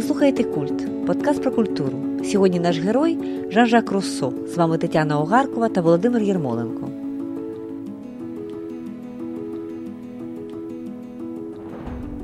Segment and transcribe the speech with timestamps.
[0.00, 1.98] Ви слухаєте Культ, подкаст про культуру.
[2.24, 3.18] Сьогодні наш герой
[3.50, 4.32] Жан-Жак Руссо.
[4.46, 6.88] З вами Тетяна Огаркова та Володимир Єрмоленко.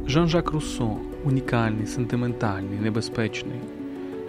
[0.06, 3.60] Жан-Жак Руссо унікальний, сентиментальний, небезпечний,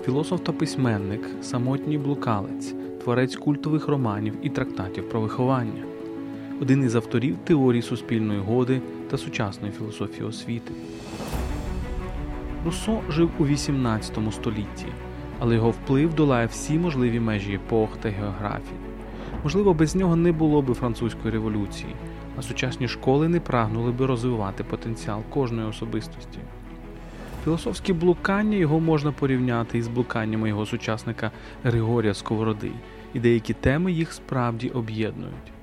[0.05, 2.73] філософ та письменник, самотній блукалець,
[3.03, 5.83] творець культових романів і трактатів про виховання,
[6.61, 10.71] один із авторів теорії суспільної годи та сучасної філософії освіти.
[12.65, 14.85] Руссо жив у XVIII столітті,
[15.39, 18.79] але його вплив долає всі можливі межі епох та географії.
[19.43, 21.95] Можливо, без нього не було би французької революції,
[22.37, 26.39] а сучасні школи не прагнули би розвивати потенціал кожної особистості.
[27.43, 31.31] Філософські блукання його можна порівняти із блуканнями його сучасника
[31.63, 32.71] Григорія Сковороди,
[33.13, 35.56] і деякі теми їх справді об'єднують.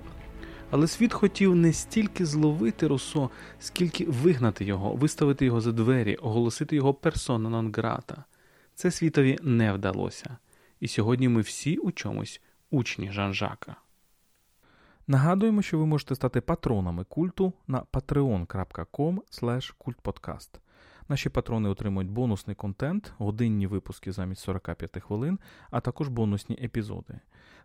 [0.74, 6.76] Але світ хотів не стільки зловити Руссо, скільки вигнати його, виставити його за двері, оголосити
[6.76, 8.24] його персона нон грата.
[8.74, 10.36] Це світові не вдалося.
[10.80, 12.40] І сьогодні ми всі у чомусь
[12.70, 13.76] учні Жан-Жака.
[15.06, 19.18] Нагадуємо, що ви можете стати патронами культу на patreon.com.
[21.08, 25.38] Наші патрони отримують бонусний контент, годинні випуски замість 45 хвилин,
[25.70, 27.20] а також бонусні епізоди.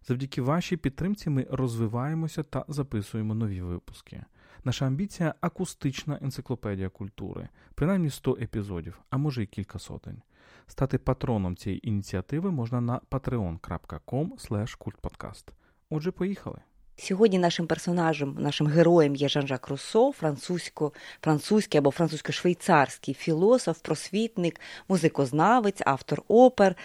[0.08, 4.24] Завдяки вашій підтримці ми розвиваємося та записуємо нові випуски.
[4.64, 10.22] Наша амбіція акустична енциклопедія культури, принаймні 100 епізодів, а може й кілька сотень.
[10.68, 15.54] Стати патроном цієї ініціативи можна на patreon.com.
[15.90, 16.60] Отже, поїхали.
[17.02, 25.82] Сьогодні нашим персонажем, нашим героєм є Жан-Жак Руссо, французько, французький або французько-швейцарський філософ, просвітник, музикознавець,
[25.86, 26.76] автор опер.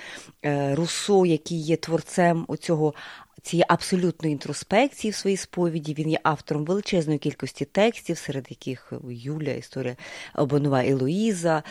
[0.45, 2.95] Е, Руссо, який є творцем цього
[3.43, 5.95] цієї абсолютної інтроспекції в своїй сповіді.
[5.95, 9.97] Він є автором величезної кількості текстів, серед яких Юля, історія
[10.35, 11.63] Обонова і Луїза.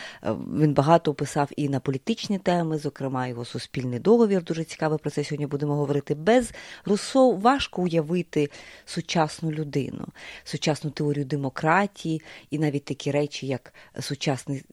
[0.58, 4.98] Він багато писав і на політичні теми, зокрема, його суспільний договір дуже цікавий.
[4.98, 6.14] Про це сьогодні будемо говорити.
[6.14, 6.52] Без
[6.84, 8.50] Руссо важко уявити
[8.84, 10.06] сучасну людину,
[10.44, 14.64] сучасну теорію демократії і навіть такі речі, як сучасний.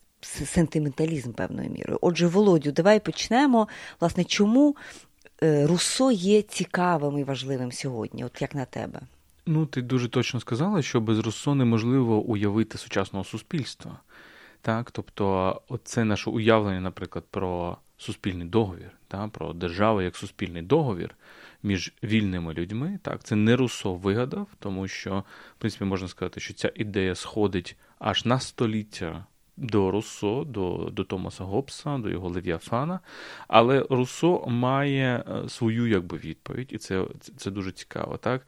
[0.45, 1.99] Сентименталізм певною мірою.
[2.01, 3.67] Отже, Володю, давай почнемо.
[3.99, 5.10] Власне, чому Е,
[5.41, 8.99] Руссо є цікавим і важливим сьогодні, от як на тебе?
[9.45, 13.99] Ну, ти дуже точно сказала, що без Руссо неможливо уявити сучасного суспільства.
[14.61, 21.15] Так, Тобто, це наше уявлення, наприклад, про суспільний договір, так, про державу як суспільний договір
[21.63, 22.99] між вільними людьми.
[23.01, 25.23] Так, Це не Руссо вигадав, тому що,
[25.57, 29.25] в принципі, можна сказати, що ця ідея сходить аж на століття
[29.57, 32.99] до Руссо, до до Томаса Гоббса, до його Левіафана.
[33.47, 37.05] Але Руссо має е, свою якби, відповідь, і це,
[37.37, 38.17] це дуже цікаво.
[38.17, 38.47] так?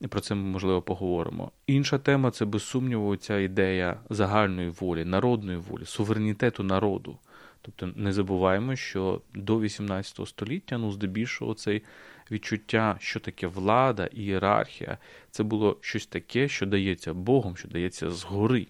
[0.00, 1.50] І про це ми, можливо, поговоримо.
[1.66, 7.18] Інша тема це, без сумніву, ця ідея загальної волі, народної волі, суверенітету народу.
[7.62, 11.82] Тобто не забуваємо, що до 18 століття, ну, здебільшого, цей
[12.30, 14.98] відчуття, що таке влада, ієрархія,
[15.30, 18.66] це було щось таке, що дається Богом, що дається згори.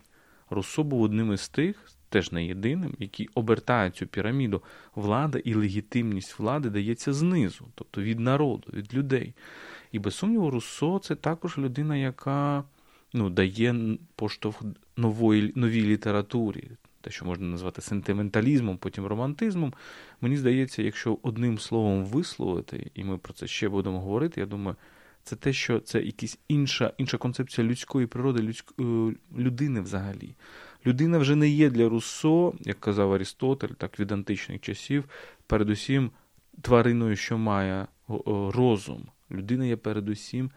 [0.51, 4.63] Руссо був одним із тих, теж не єдиним, які обертають цю піраміду.
[4.95, 9.35] Влада і легітимність влади дається знизу, тобто від народу, від людей.
[9.93, 12.65] І без сумніву, Руссо це також людина, яка
[13.13, 14.63] ну, дає поштовх
[14.97, 19.75] нової, новій літературі, те, що можна назвати сентименталізмом, потім романтизмом.
[20.21, 24.77] Мені здається, якщо одним словом висловити, і ми про це ще будемо говорити, я думаю
[25.25, 30.35] це те, що це якась інша інша концепція людської природи, людської е, людини взагалі.
[30.87, 35.05] Людина вже не є для Руссо, як казав Арістотель, так від античних часів,
[35.47, 36.11] передусім
[36.63, 37.87] твариною, що має
[38.49, 39.07] розум.
[39.31, 40.51] Людина є передусім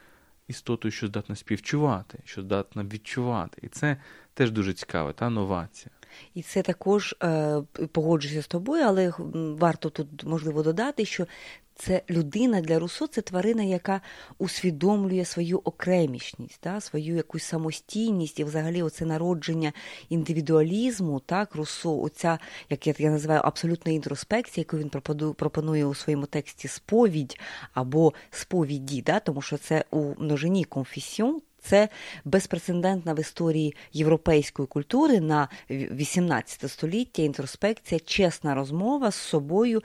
[0.48, 3.62] істотою, що здатна співчувати, що здатна відчувати.
[3.64, 3.98] І це
[4.34, 5.90] теж дуже цікаве, та новація.
[6.34, 9.14] І це також е, погоджуюся з тобою, але
[9.60, 11.28] варто тут можливо додати, що
[11.76, 14.02] це людина для Русо, це тварина, яка
[14.38, 19.74] усвідомлює свою окремішність, та, свою якусь самостійність і взагалі оце народження
[20.10, 22.40] індивідуалізму, так, Русо, оця,
[22.70, 24.90] як я, я називаю, абсолютна інтроспекція, яку він
[25.34, 27.40] пропонує у своєму тексті сповідь
[27.74, 31.90] або сповіді, да, тому що це у множині конфесіон, це
[32.26, 39.82] безпрецедентна в історії європейської культури на 18 століття інтроспекція, чесна розмова з собою,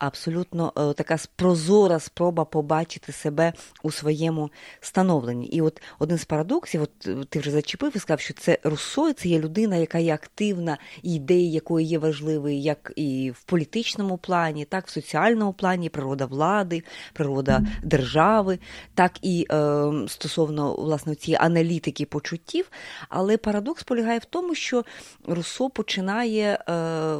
[0.00, 3.52] абсолютно е, така прозора спроба побачити себе
[3.82, 4.50] у своєму
[4.80, 5.46] становленні.
[5.46, 9.12] І от один з парадоксів, от е, ти вже зачепив і сказав, що це Руссо,
[9.12, 14.64] це є людина, яка є активна, ідеї якої є важливі, як і в політичному плані,
[14.64, 16.82] так в соціальному плані, природа влади,
[17.12, 18.58] природа держави,
[18.94, 22.70] так і е, стосовно власне цієї аналітики почуттів.
[23.08, 24.84] Але парадокс полягає в тому, що
[25.26, 26.58] Руссо починає.
[26.68, 27.16] Е,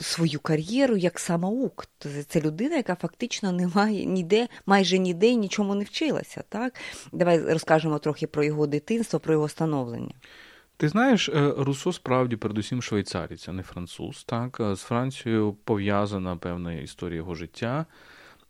[0.00, 1.86] свою кар'єру як самоук.
[2.28, 6.44] Це людина, яка фактично не має ніде, майже ніде нічому не вчилася.
[6.48, 6.74] Так?
[7.12, 10.14] Давай розкажемо трохи про його дитинство, про його становлення.
[10.76, 14.24] Ти знаєш, е, Руссо справді, передусім, швейцаріць, а не француз.
[14.24, 14.60] Так?
[14.60, 17.86] З Францією пов'язана певна історія його життя.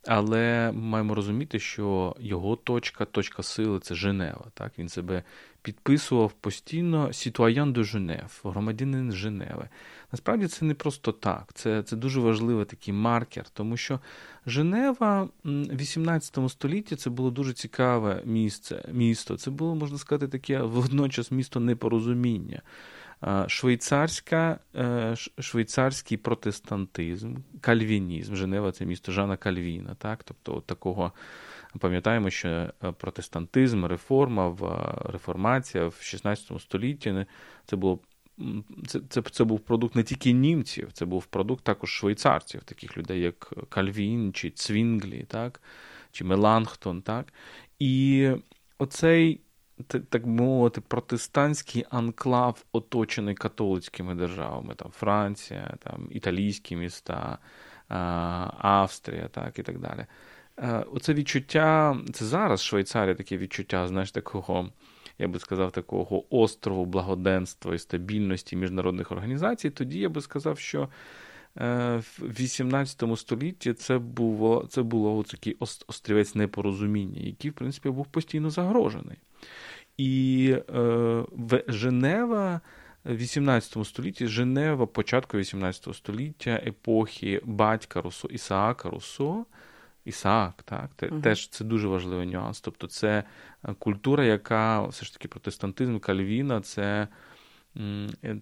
[0.06, 4.44] Але маємо розуміти, що його точка, точка сили це Женева.
[4.54, 5.22] Так він себе
[5.64, 9.68] підписував постійно Сітуаян до Женев, громадянин Женеви.
[10.12, 14.00] Насправді це не просто так, це це дуже важливий такий маркер, тому що
[14.46, 19.36] Женева в 18 столітті це було дуже цікаве місце, місто.
[19.36, 22.62] Це було, можна сказати, таке водночас місто непорозуміння
[23.46, 28.36] швейцарська, е, швейцарський протестантизм, кальвінізм.
[28.36, 29.94] Женева це місто Жана Кальвіна.
[29.98, 30.24] Так?
[30.24, 31.12] Тобто от такого
[31.78, 37.26] пам'ятаємо, що е, протестантизм, реформа, е, реформація в 16 столітті
[37.66, 37.98] це було.
[38.86, 43.20] Це це, це був продукт не тільки німців, це був продукт також швейцарців, таких людей,
[43.20, 45.60] як Кальвін чи Цвінглі, так,
[46.12, 47.02] чи Меланхтон.
[47.02, 47.32] Так.
[47.78, 48.30] І
[48.78, 49.40] оцей
[50.08, 57.38] так мовити, протестантський анклав, оточений католицькими державами, там Франція, там італійські міста,
[58.58, 60.06] Австрія, так і так далі.
[60.92, 64.70] Оце відчуття, це зараз Швейцарія таке відчуття, знаєш, такого,
[65.18, 69.70] я би сказав, такого острову благоденства і стабільності міжнародних організацій.
[69.70, 70.88] Тоді я би сказав, що
[71.58, 75.56] е, в 18 столітті це було це було такий
[75.86, 79.16] острівець непорозуміння, який, в принципі, був постійно загрожений.
[79.96, 81.24] І е,
[81.68, 82.60] Женева
[83.04, 89.44] в 18 столітті, Женева, початку 18 століття, епохи батька Руссо, Ісаака Руссо,
[90.04, 91.20] Ісаак, так, угу.
[91.20, 92.60] теж це дуже важливий нюанс.
[92.60, 93.24] Тобто, це
[93.78, 97.08] культура, яка все ж таки протестантизм Кальвіна, це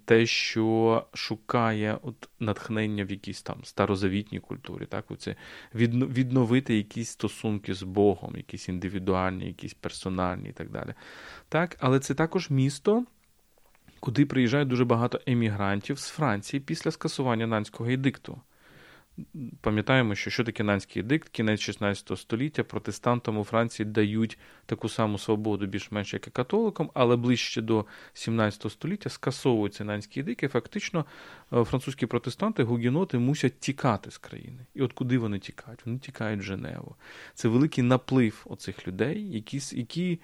[0.04, 5.36] те, що шукає от натхнення в якійсь там старозавітній культурі, так, оце
[5.74, 10.94] відновити якісь стосунки з Богом, якісь індивідуальні, якісь персональні і так далі.
[11.48, 13.04] Так, Але це також місто.
[14.00, 18.40] Куди приїжджає дуже багато емігрантів з Франції після скасування нанського едикту.
[19.60, 25.18] Пам'ятаємо, що що таке нанський едикт, кінець 16 століття протестантам у Франції дають таку саму
[25.18, 31.06] свободу, більш-менш як і католикам, але ближче до 17 століття скасовується нанський едикт, і фактично
[31.52, 34.66] е, французькі протестанти, гугіноти мусять тікати з країни.
[34.74, 35.86] І от куди вони тікають?
[35.86, 36.96] Вони тікають в Женеву.
[37.34, 40.20] Це великий наплив оцих людей, які які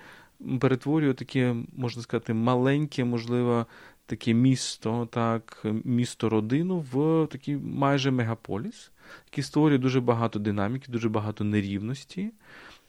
[0.61, 3.67] перетворюють таке, можна сказати, маленьке, можливо,
[4.09, 8.91] таке місто, так, місто родину в такий майже мегаполіс,
[9.31, 12.31] який створює дуже багато динаміки, дуже багато нерівності.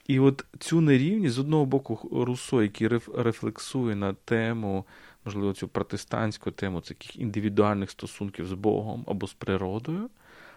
[0.06, 4.84] І от цю нерівність з одного боку Руссо, який рефлексує на тему,
[5.24, 10.10] можливо, цю протестантську тему таких індивідуальних стосунків з Богом або з природою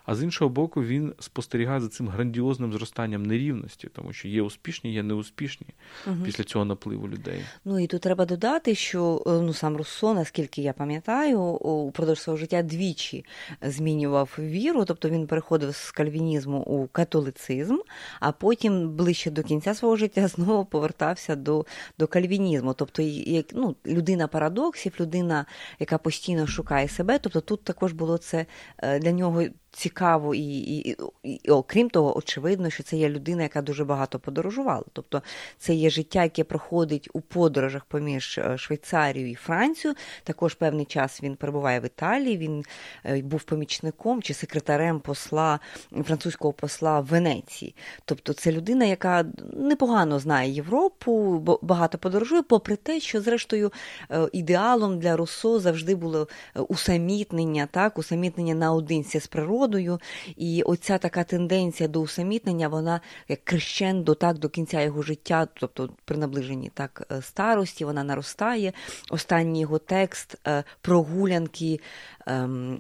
[0.06, 4.94] а з іншого боку, він спостерігає за цим грандіозним зростанням нерівності, тому що є успішні,
[4.94, 5.68] є неуспішні
[6.08, 6.18] угу.
[6.26, 7.42] після цього напливу людей.
[7.66, 12.38] Ну і тут треба додати, що е, ну сам Руссо, наскільки я пам'ятаю, упродовж свого
[12.38, 13.26] життя двічі
[13.62, 17.78] змінював віру, тобто він переходив з кальвінізму у католицизм,
[18.20, 21.66] а потім ближче до кінця свого життя знову повертався до
[22.00, 22.74] до кальвінізму.
[22.74, 25.46] Тобто, як ну, людина парадоксів, людина,
[25.80, 27.20] яка постійно шукає себе.
[27.20, 28.46] Тобто тут також було це
[28.78, 33.44] е, для нього цікаво, і, і, і, і окрім того, очевидно, що це є людина,
[33.44, 34.84] яка дуже багато подорожувала.
[34.94, 35.22] Тобто
[35.58, 39.96] це є життя, яке проходить у подорожах поміж е, Швейцарією і Францією.
[40.24, 42.38] Також певний час він перебуває в Італії.
[42.38, 42.66] Він
[43.06, 45.60] е, був помічником чи секретарем посла
[46.04, 47.76] французького посла в Венеції.
[48.06, 53.72] Тобто, це людина, яка непогано знає Європу, багато подорожує, попри те, що зрештою
[54.12, 60.00] е, ідеалом для Руссо завжди було усамітнення, так, усамітнення наодинці з природою природою,
[60.38, 65.90] і оця така тенденція до усамітнення, вона як крещендо так до кінця його життя, тобто
[66.06, 68.74] при наближенні так е, старості, вона наростає.
[69.10, 71.80] Останній його текст е, прогулянки
[72.28, 72.80] ем.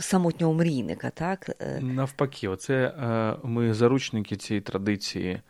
[0.00, 1.80] Самотнього мрійника, так е.
[1.80, 2.94] навпаки, оце
[3.42, 5.40] ми заручники цієї традиції,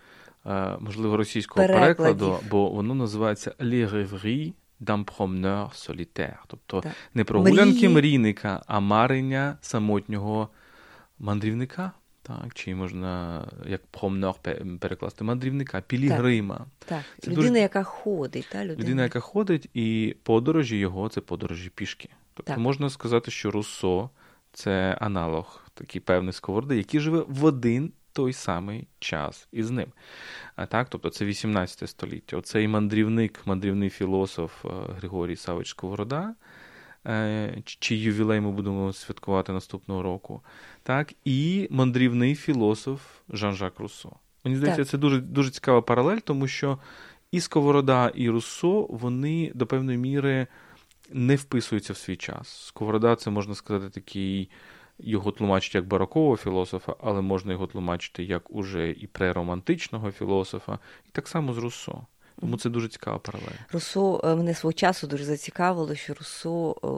[0.81, 1.97] можливо, російського Перекладів.
[1.97, 6.39] перекладу, бо воно називається «Les rêveries d'un promeneur solitaire.
[6.47, 6.93] Тобто так.
[7.15, 7.89] не прогулянки Мрії.
[7.89, 10.49] мрійника, а марення самотнього
[11.19, 11.93] мандрівника.
[12.23, 14.35] Так, чи можна як промнер
[14.81, 16.57] перекласти мандрівника, пілігрима.
[16.59, 17.05] Так, так.
[17.21, 17.61] Це людина, дуже...
[17.61, 18.49] яка ходить.
[18.53, 18.83] Та, людина.
[18.83, 22.09] людина, яка ходить, і подорожі його це подорожі пішки.
[22.35, 22.59] Тобто так.
[22.59, 24.11] можна сказати, що Руссо
[24.53, 29.93] це аналог такий певний сковороди, який живе в один той самий час із ним.
[30.59, 32.37] А так, Тобто це 18 століття.
[32.37, 36.35] Оцей мандрівник, мандрівний філософ е, Григорій Савич Сковорода,
[37.07, 40.43] е, чи ювілей ми будемо святкувати наступного року.
[40.83, 44.13] Так, І мандрівний філософ Жан-Жак Руссо.
[44.45, 44.91] Мені здається, так.
[44.91, 46.79] це дуже дуже цікава паралель, тому що
[47.33, 50.47] і Сковорода, і Руссо, вони до певної міри
[51.11, 52.49] не вписуються в свій час.
[52.49, 54.51] Сковорода, це можна сказати, такий.
[54.99, 61.11] Його тлумачить як барокового філософа, але можна його тлумачити як уже і преромантичного філософа, і
[61.13, 62.07] так само з Руссо.
[62.41, 63.59] Тому це дуже цікава паралель.
[63.73, 66.89] Руссо е, мене свого часу дуже зацікавило, що Руссо е,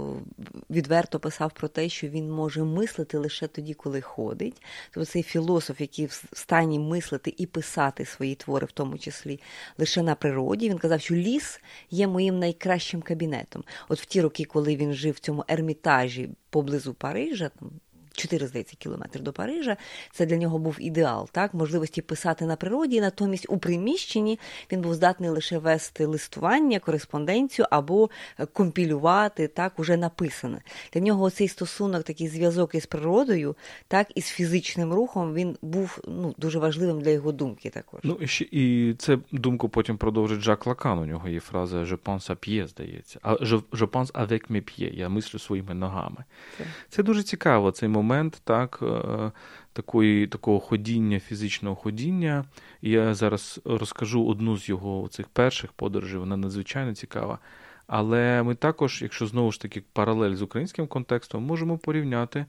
[0.70, 4.62] відверто писав про те, що він може мислити лише тоді, коли ходить.
[4.90, 9.40] Тобто цей філософ, який в стані мислити і писати свої твори, в тому числі
[9.78, 10.70] лише на природі.
[10.70, 13.64] Він казав, що ліс є моїм найкращим кабінетом.
[13.88, 17.70] От в ті роки, коли він жив в цьому ермітажі поблизу Парижа, там
[18.12, 19.76] 4, здається, кілометри до Парижа.
[20.12, 23.00] Це для нього був ідеал, так можливості писати на природі.
[23.00, 24.38] Натомість у приміщенні
[24.72, 30.60] він був здатний лише вести листування, кореспонденцію або е, компілювати так уже написане.
[30.92, 33.56] Для нього цей стосунок, такий зв'язок із природою,
[33.88, 37.70] так і з фізичним рухом він був ну дуже важливим для його думки.
[37.70, 40.98] Також ну і ще і це думку потім продовжить Жак Лакан.
[40.98, 44.62] У нього є фраза «Je pense à pied», здається, а «Je, je pense avec mes
[44.62, 46.24] pieds», Я мислю своїми ногами.
[46.58, 47.70] Це, це дуже цікаво.
[47.70, 49.32] Цей момент так, е,
[49.72, 52.44] такої, такого ходіння, фізичного ходіння.
[52.82, 57.38] я зараз розкажу одну з його цих перших подорожей, вона надзвичайно цікава.
[57.86, 62.46] Але ми також, якщо знову ж таки паралель з українським контекстом, можемо порівняти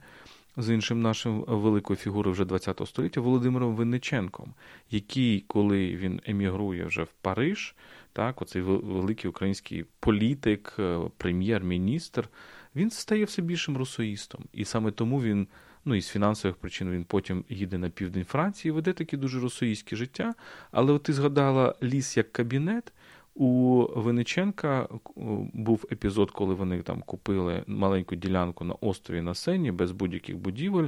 [0.57, 4.53] з іншим нашим великою фігурою вже ХХ століття Володимиром Винниченком,
[4.91, 7.75] який, коли він емігрує вже в Париж,
[8.13, 12.29] так, оцей великий український політик, е, прем'єр-міністр
[12.75, 14.43] він стає все більшим русоїстом.
[14.53, 15.47] І саме тому він,
[15.85, 19.95] ну і з фінансових причин, він потім їде на південь Франції, веде таке дуже русоїстське
[19.95, 20.33] життя.
[20.71, 22.93] Але от ти згадала ліс як кабінет.
[23.33, 24.87] У Винниченка
[25.53, 30.87] був епізод, коли вони там купили маленьку ділянку на острові на Сені без будь-яких будівель.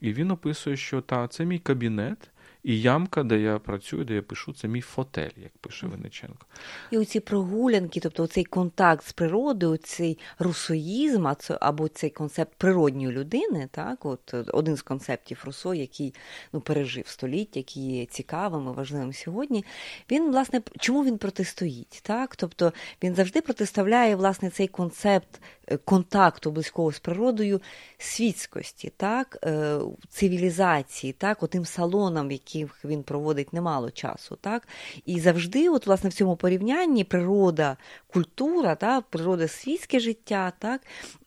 [0.00, 2.30] І він описує, що та, це мій кабінет,
[2.62, 6.46] і ямка, де я працюю, де я пишу, це мій фотель, як пише Винниченко.
[6.90, 11.26] І оці прогулянки, тобто цей контакт з природою, цей русоїзм,
[11.60, 16.14] або цей концепт природньої людини, так, от один з концептів Русо, який
[16.52, 19.64] ну, пережив століття, який є цікавим і важливим сьогодні.
[20.10, 22.00] Він, власне, чому він протистоїть?
[22.02, 22.36] Так?
[22.36, 25.40] Тобто він завжди протиставляє власне цей концепт
[25.76, 27.60] контакту близького з природою
[27.98, 34.38] світськості, так, е, цивілізації, так, отим салонам, в яких він проводить немало часу.
[34.40, 34.68] Так,
[35.06, 37.76] І завжди, от, власне, в цьому порівнянні природа,
[38.06, 40.80] культура, так, природа світське життя, так,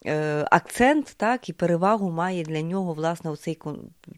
[0.06, 3.60] е, акцент так, і перевагу має для нього власне оцей,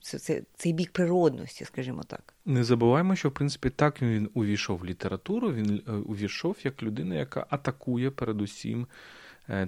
[0.02, 2.34] цей, цей бік природності, скажімо так.
[2.46, 5.54] Не забуваємо, що в принципі так він увійшов в літературу.
[5.54, 8.88] Він увійшов як людина, яка атакує передусім Е,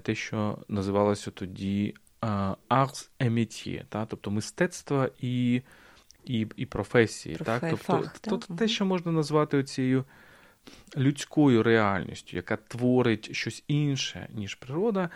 [0.01, 1.95] те, що називалося тоді
[2.69, 4.05] arts et métier, та?
[4.05, 5.61] тобто мистецтво і
[6.25, 7.35] і, і професії.
[7.35, 7.69] Профе, так?
[7.69, 8.57] Тобто, фах, тобто так?
[8.57, 10.05] те, що можна назвати цією
[10.97, 15.09] людською реальністю, яка творить щось інше, ніж природа,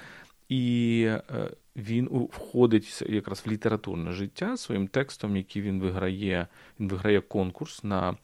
[0.49, 6.47] і е, він входить якраз в літературне життя своїм текстом, який він виграє,
[6.79, 8.17] він виграє конкурс на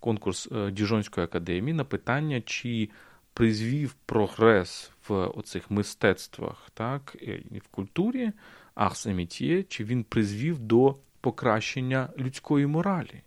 [0.00, 2.88] конкурс е, Діжонської академії на питання, чи
[3.36, 7.16] призвів прогрес в оцих мистецтвах, так,
[7.52, 8.32] і в культурі,
[8.74, 13.22] арс-емітє, чи він призвів до покращення людської моралі.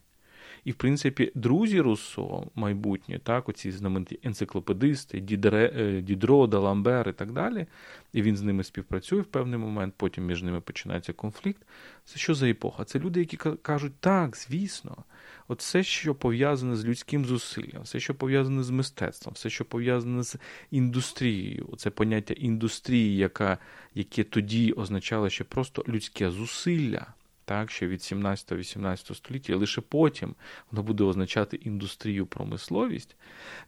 [0.64, 7.14] І, в принципі, друзі Руссо, майбутнє, так, оці знамениті енциклопедисти, Дідре, е, Дідро, Даламбер і
[7.14, 7.66] так далі,
[8.14, 11.62] і він з ними співпрацює в певний момент, потім між ними починається конфлікт.
[12.06, 12.86] Це що за епоха?
[12.86, 15.04] Це люди, які кажуть, так, звісно,
[15.48, 20.24] от все, що пов'язане з людським зусиллям, все, що пов'язане з мистецтвом, все, що пов'язане
[20.24, 20.36] з
[20.72, 23.58] індустрією, це поняття індустрії, яка,
[23.96, 27.08] яке тоді означало ще просто людське зусилля
[27.50, 30.36] так, ще від 17-18 століття, і лише потім
[30.72, 33.16] воно буде означати індустрію, промисловість,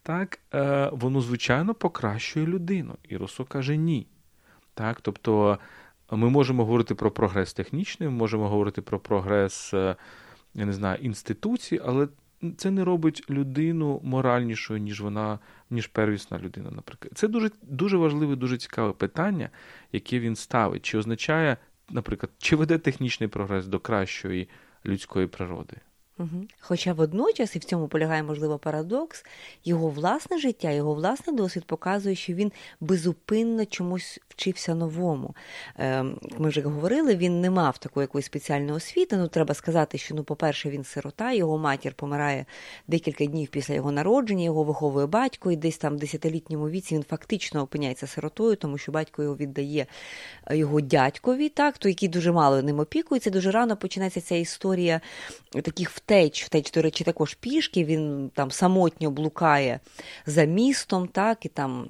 [0.04, 2.96] так, е, воно, звичайно, покращує людину.
[3.10, 4.08] І Росо каже ні.
[4.74, 5.60] Так, Тобто
[6.12, 9.96] ми можемо говорити про прогрес технічний, ми можемо говорити про прогрес, е,
[10.54, 12.08] я не знаю, інституцій, але
[12.58, 17.12] це не робить людину моральнішою, ніж вона, ніж первісна людина, наприклад.
[17.16, 19.50] Це дуже дуже важливе, дуже цікаве питання,
[19.92, 20.86] яке він ставить.
[20.86, 21.58] Чи означає
[21.94, 24.50] наприклад, чи веде технічний прогрес до кращої
[24.86, 25.78] людської природи?
[26.20, 26.46] Угу.
[26.60, 29.26] Хоча водночас, і в цьому полягає, можливо, парадокс,
[29.66, 35.36] його власне життя, його власний досвід показує, що він безупинно чомусь вчився новому.
[35.80, 36.04] Е,
[36.38, 39.18] Ми вже говорили, він не мав такої якоїсь спеціальної освіти.
[39.18, 42.46] Ну, треба сказати, що, ну, по-перше, він сирота, його матір помирає
[42.88, 47.04] декілька днів після його народження, його виховує батько, і десь там в десятилітньому віці він
[47.04, 49.86] фактично опиняється сиротою, тому що батько його віддає
[50.46, 53.30] е, його дядькові, так, то який дуже мало ним опікується.
[53.30, 55.02] Дуже рано починається ця історія
[55.64, 57.84] таких втеч, втеч, до речі, також пішки.
[57.84, 59.80] Він там самотньо блукає
[60.26, 61.88] за містом, так, і там.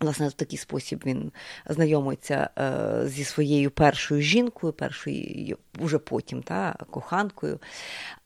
[0.00, 1.32] Власне, в такий спосіб він
[1.68, 7.58] знайомиться е, зі своєю першою жінкою, першою уже потім та, коханкою.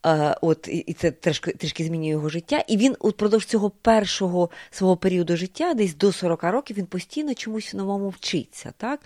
[0.06, 2.64] Е, от, І це трішки трішки змінює його життя.
[2.68, 7.74] І він упродовж цього першого свого періоду життя, десь до 40 років, він постійно чомусь
[7.74, 8.72] новому вчиться.
[8.76, 9.00] Так?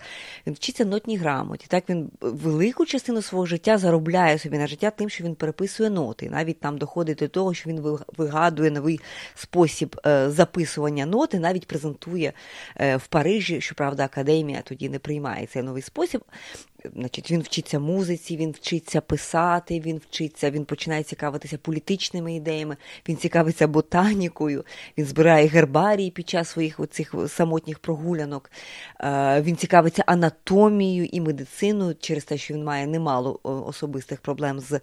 [0.47, 1.65] Він вчиться нотній грамоті.
[1.69, 1.83] Так?
[1.89, 6.29] Він велику частину свого життя заробляє собі на життя тим, що він переписує ноти.
[6.29, 8.99] Навіть там доходить до того, що він вигадує новий
[9.35, 12.33] спосіб е, записування ноти, навіть презентує
[12.77, 16.23] е, в Парижі, щоправда, академія тоді не приймає цей новий спосіб.
[16.95, 22.77] Значить, Він вчиться музиці, він вчиться писати, він вчиться, він починає цікавитися політичними ідеями,
[23.09, 24.65] він цікавиться ботанікою,
[24.97, 28.51] він збирає гербарії під час своїх оцих самотніх прогулянок,
[28.99, 34.79] е, він цікавиться анатомією і медициною через те, що він має немало особистих проблем з,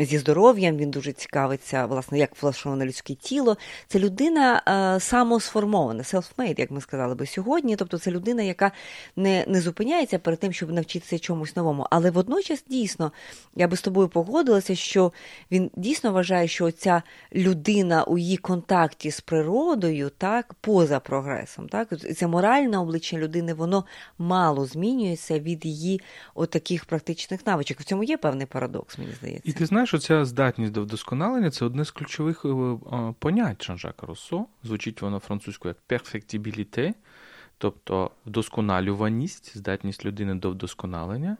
[0.00, 0.76] зі здоров'ям.
[0.76, 3.56] Він дуже цікавиться, власне, як влаштоване людське тіло.
[3.88, 4.62] Це людина
[4.96, 7.76] е, самосформована, self-made, як ми сказали би сьогодні.
[7.76, 8.72] Тобто це людина, яка
[9.16, 11.86] не, не зупиняється перед тим, щоб навчитися чому чомусь новому.
[11.90, 13.12] Але водночас дійсно
[13.54, 15.12] я би з тобою погодилася, що
[15.50, 17.02] він дійсно вважає, що ця
[17.34, 23.84] людина у її контакті з природою, так, поза прогресом, так, це моральне обличчя людини, воно
[24.18, 26.00] мало змінюється від її
[26.48, 27.80] таких практичних навичок.
[27.80, 29.50] В цьому є певний парадокс, мені здається.
[29.50, 32.76] І ти знаєш, оця здатність до вдосконалення це одне з ключових е,
[33.18, 34.44] понять Жан-Жака Руссо.
[34.64, 36.94] Звучить воно французькою як перфектібіліте
[37.58, 41.36] тобто вдосконалюваність, здатність людини до вдосконалення.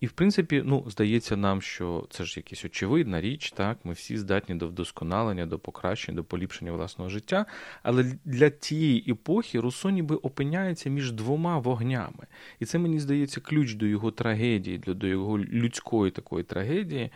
[0.00, 4.18] І, в принципі, ну, здається нам, що це ж якась очевидна річ, так, ми всі
[4.18, 7.46] здатні до вдосконалення, до покращення, до поліпшення власного життя.
[7.82, 12.26] Але для тієї епохи Руссо ніби опиняється між двома вогнями.
[12.60, 17.10] І це, мені здається, ключ до його трагедії, до його людської такої трагедії.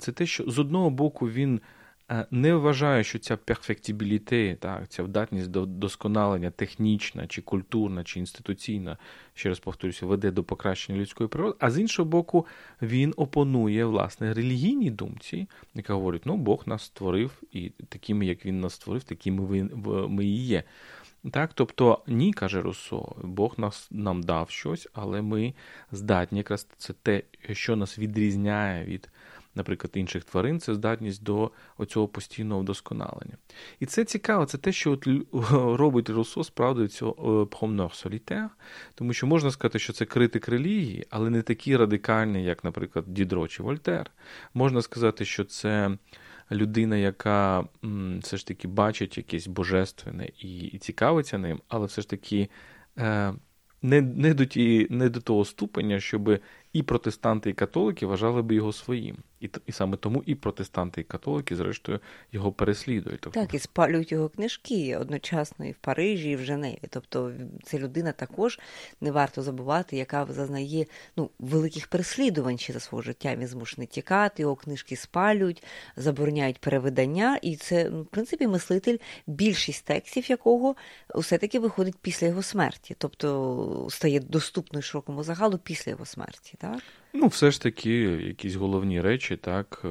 [0.00, 1.60] Це те, що з одного боку він
[2.30, 8.96] не вважаю, що ця перфектібіліте, так, ця вдатність до досконалення технічна, чи культурна, чи інституційна,
[9.34, 11.56] ще раз повторюся, веде до покращення людської природи.
[11.60, 12.46] А з іншого боку,
[12.82, 18.60] він опонує власне релігійній думці, яка говорить: ну, Бог нас створив, і такими, як він
[18.60, 19.68] нас створив, такими
[20.08, 20.62] ми і є.
[21.30, 25.54] Так, Тобто, ні, каже Руссо, Бог нас нам дав щось, але ми
[25.92, 29.08] здатні, якраз це те, що нас відрізняє від
[29.54, 33.36] наприклад, інших тварин, це здатність до оцього постійного вдосконалення.
[33.80, 35.08] І це цікаво, це те, що от
[35.78, 38.50] робить Руссо, справді цього промнор солітер,
[38.94, 43.48] тому що можна сказати, що це критик релігії, але не такий радикальний, як, наприклад, Дідро
[43.48, 44.10] чи Вольтер.
[44.54, 45.98] Можна сказати, що це.
[46.52, 47.64] Людина, яка
[48.20, 52.48] все ж таки бачить якесь божественне і і цікавиться ним, але все ж таки
[52.98, 53.34] е,
[53.82, 56.38] не не, до ті, не до того ступеня, щоб
[56.72, 59.16] і протестанти, і католики вважали би його своїм.
[59.40, 62.00] І і саме тому і протестанти, і католики, зрештою,
[62.32, 63.20] його переслідують.
[63.20, 63.40] Тобто...
[63.40, 66.78] Так, і спалюють його книжки одночасно і в Парижі, і в Женеві.
[66.90, 68.60] Тобто це людина також
[69.00, 73.36] не варто забувати, яка зазнає ну, великих переслідувань ще за свого життя.
[73.36, 75.64] Він змушений тікати, його книжки спалюють,
[75.96, 77.38] забороняють перевидання.
[77.42, 80.76] І це, ну, в принципі, мислитель, більшість текстів якого
[81.14, 86.82] все-таки виходить після його смерті, тобто стає доступною широкому загалу після його смерті так?
[87.12, 89.88] Ну, все ж таки, якісь головні речі, так, е,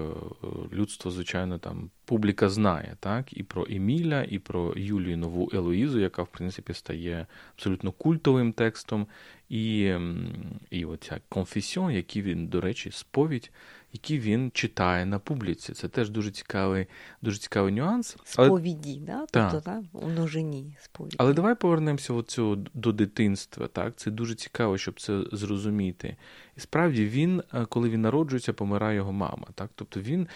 [0.73, 6.23] людство, звичайно, там публіка знає, так, і про Еміля, і про Юлію Нову Елоїзу, яка,
[6.23, 9.07] в принципі, стає абсолютно культовим текстом,
[9.49, 9.93] і
[10.69, 13.51] і оця конфесіон, який він, до речі, сповідь,
[13.93, 15.73] які він читає на публіці.
[15.73, 16.87] Це теж дуже цікавий
[17.21, 18.17] дуже цікавий нюанс.
[18.23, 19.25] Сповіді, да?
[19.31, 21.15] тобто так, у множині сповіді.
[21.19, 23.67] Але давай повернемося оцього до дитинства.
[23.67, 23.95] Так?
[23.95, 26.15] Це дуже цікаво, щоб це зрозуміти.
[26.57, 29.47] І справді він, е, коли він народжується, помирає його мама.
[29.55, 29.69] Так?
[29.75, 30.27] Тобто він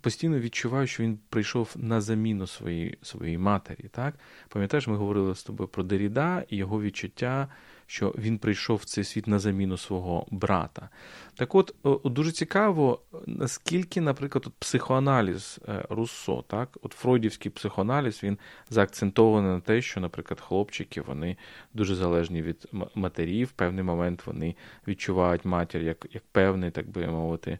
[0.00, 3.88] постійно відчуває, що він прийшов на заміну своїй своїй матері.
[3.90, 4.14] Так?
[4.48, 7.48] Пам'ятаєш, ми говорили з тобою про Деріда і його відчуття
[7.86, 10.88] що він прийшов в цей світ на заміну свого брата.
[11.34, 18.38] Так от, дуже цікаво, наскільки, наприклад, от психоаналіз е, Руссо, так, от Фройдівський психоаналіз, він
[18.70, 21.36] заакцентований на те, що, наприклад, хлопчики вони
[21.74, 24.54] дуже залежні від матерів, в певний момент вони
[24.88, 27.58] відчувають матір як як певний, так би мовити,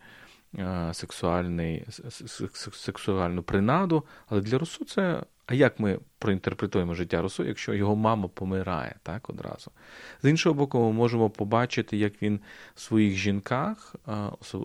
[0.92, 1.86] сексуальний,
[2.72, 4.04] сексуальну принаду.
[4.28, 5.22] Але для Русу це.
[5.46, 9.70] А як ми проінтерпретуємо життя Русу, якщо його мама помирає так одразу?
[10.22, 12.40] З іншого боку, ми можемо побачити, як він
[12.74, 13.94] в своїх жінках,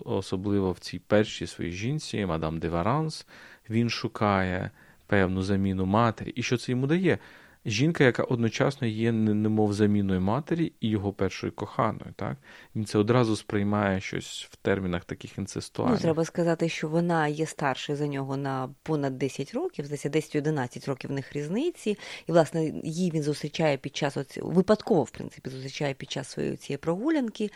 [0.04, 3.26] особливо в цій першій своїй жінці, мадам Деваранс,
[3.70, 4.70] він шукає
[5.06, 6.30] певну заміну матері.
[6.30, 7.18] І що це йому дає?
[7.66, 12.12] Жінка, яка одночасно є немов заміною матері і його першою коханою.
[12.16, 12.36] Так?
[12.76, 15.98] Він це одразу сприймає щось в термінах таких інцестуальних.
[15.98, 20.86] Ну, Треба сказати, що вона є старшою за нього на понад 10 років, здається, 10-11
[20.88, 21.98] років в них різниці.
[22.26, 24.40] І, власне, її він зустрічає під час оці...
[24.40, 27.50] випадково, в принципі, зустрічає під час своєї цієї прогулянки.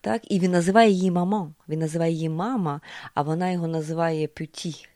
[0.00, 0.30] Так?
[0.30, 1.52] І він називає її мамо.
[1.68, 2.80] Він називає її мама,
[3.14, 4.88] а вона його називає пюті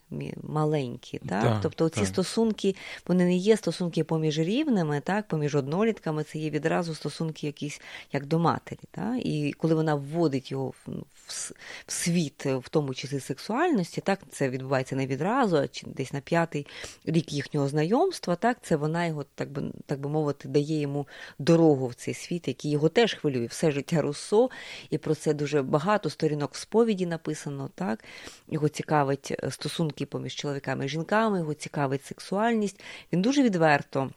[0.42, 1.18] маленькі.
[1.18, 1.42] Так?
[1.42, 2.74] так тобто ці стосунки,
[3.06, 7.80] вони не є стосунки поміж рівними, так, поміж однолітками, це є відразу стосунки якісь
[8.12, 8.80] як до матері.
[8.90, 9.26] Так?
[9.26, 11.52] І коли вона вводить його в,
[11.86, 16.66] світ, в тому числі сексуальності, так, це відбувається не відразу, а чи десь на п'ятий
[17.04, 21.06] рік їхнього знайомства, так, це вона його, так би так би мовити, дає йому
[21.38, 24.50] дорогу в цей світ, який його теж хвилює все життя Руссо,
[24.90, 27.70] і про це дуже багато сторінок в сповіді написано.
[27.74, 28.04] так,
[28.48, 32.80] Його цікавить е, стосунки стосунки поміж чоловіками і жінками, його цікавить сексуальність.
[33.12, 34.10] Він дуже відверто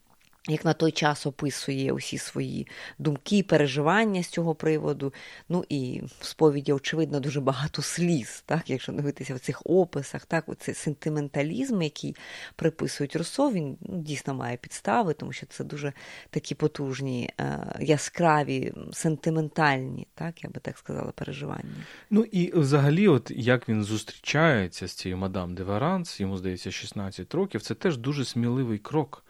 [0.47, 2.67] як на той час описує усі свої
[2.99, 5.13] думки, переживання з цього приводу.
[5.49, 10.49] Ну і в сповіді, очевидно, дуже багато сліз, так, якщо дивитися в цих описах, так,
[10.49, 12.15] оцей сентименталізм, який
[12.55, 15.93] приписують Руссо, він ну, дійсно має підстави, тому що це дуже
[16.29, 21.85] такі потужні, е, яскраві, сентиментальні, так, я би так сказала, переживання.
[22.09, 27.33] Ну і взагалі, от як він зустрічається з цією мадам де Варанс, йому здається, 16
[27.33, 29.23] років, це теж дуже сміливий крок.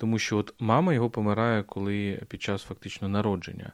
[0.00, 3.72] Тому що от мама його помирає, коли під час фактично народження.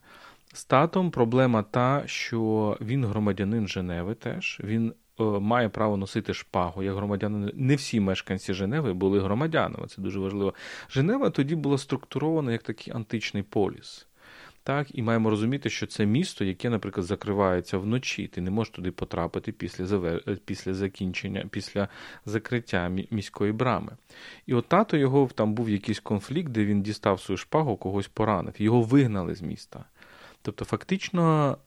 [0.52, 4.60] З татом проблема та, що він громадянин Женеви теж.
[4.64, 7.50] Він е, має право носити шпагу як громадянин.
[7.54, 9.86] Не всі мешканці Женеви були громадянами.
[9.86, 10.54] Це дуже важливо.
[10.90, 14.05] Женева тоді була структурована як такий античний поліс.
[14.66, 18.26] Так, І маємо розуміти, що це місто, яке, наприклад, закривається вночі.
[18.26, 20.22] Ти не можеш туди потрапити після завер...
[20.29, 21.88] Е, після закінчення, після
[22.24, 23.92] закриття міської брами.
[24.46, 28.55] І от тато його там був якийсь конфлікт, де він дістав свою шпагу, когось поранив.
[28.59, 29.85] Його вигнали з міста.
[30.42, 31.59] Тобто, фактично,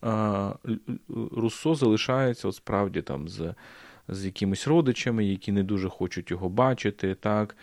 [1.31, 3.53] Руссо залишається от справді там з
[4.07, 7.15] з якимись родичами, які не дуже хочуть його бачити.
[7.15, 7.55] так.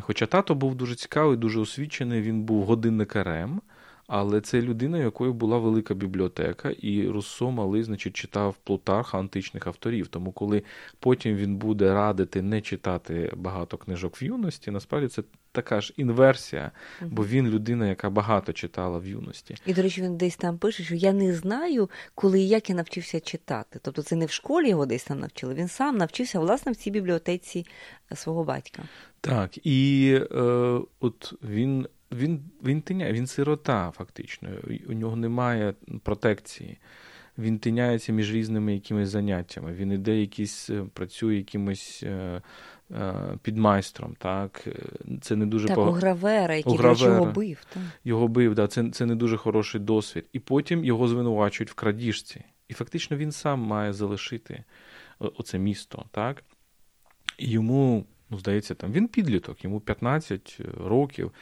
[0.00, 3.60] Хоча тато був дуже цікавий, дуже освічений, він був годинникарем.
[4.06, 10.08] Але це людина, якою була велика бібліотека, і Руссо малий, значить, читав Плутарха античних авторів.
[10.08, 10.62] Тому, коли
[11.00, 16.70] потім він буде радити не читати багато книжок в юності, насправді це така ж інверсія,
[17.02, 19.56] бо він людина, яка багато читала в юності.
[19.66, 22.76] І, до речі, він десь там пише, що я не знаю, коли і як я
[22.76, 23.78] навчився читати.
[23.82, 25.54] Тобто це не в школі його десь там навчили.
[25.54, 27.66] Він сам навчився власне в цій бібліотеці
[28.14, 28.82] свого батька.
[29.20, 34.48] Так, і е, от він він він тиняє, він сирота, фактично.
[34.88, 36.78] У нього немає протекції.
[37.38, 39.72] Він тиняється між різними якимись заняттями.
[39.72, 42.42] Він іде якийсь, е, працює якимось е,
[42.90, 44.14] е, підмайстром.
[44.18, 44.68] Так,
[45.20, 45.88] це не дуже Так, пог...
[45.88, 47.14] у гравера, який у гравера.
[47.14, 47.64] його бив.
[47.74, 47.82] Так.
[48.04, 50.24] Його бив, да, це це не дуже хороший досвід.
[50.32, 52.44] І потім його звинувачують в крадіжці.
[52.68, 54.64] І фактично він сам має залишити
[55.18, 56.04] оце місто.
[56.10, 56.44] так.
[57.38, 61.32] І йому, ну, здається, там він підліток, йому 15 років.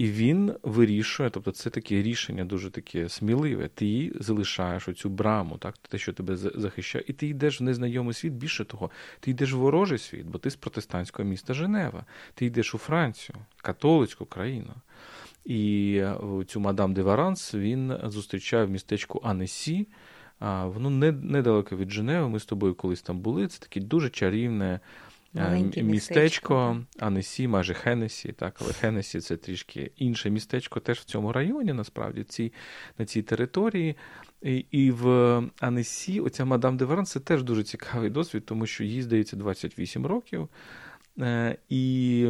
[0.00, 3.68] І він вирішує, тобто це таке рішення дуже таке сміливе.
[3.68, 8.32] Ти залишаєш оцю браму, так, те, що тебе захищає, і ти йдеш в незнайомий світ.
[8.32, 12.04] Більше того, ти йдеш в ворожий світ, бо ти з протестантського міста Женева.
[12.34, 14.74] Ти йдеш у Францію, католицьку країну.
[15.44, 19.88] І е, цю мадам де Варанс він зустрічає в містечку Анесі.
[20.64, 22.28] Воно недалеко від Женеви.
[22.28, 23.48] Ми з тобою колись там були.
[23.48, 24.80] Це таке дуже чарівне.
[25.34, 31.04] Е, Маленьке містечко, Анесі, майже Хенесі, так, але Хенесі це трішки інше містечко, теж в
[31.04, 32.52] цьому районі, насправді, ці,
[32.98, 33.96] на цій території.
[34.42, 35.06] І, і в
[35.60, 40.06] Анесі, оця мадам де Варан, це теж дуже цікавий досвід, тому що їй здається 28
[40.06, 40.48] років,
[41.20, 42.26] е, і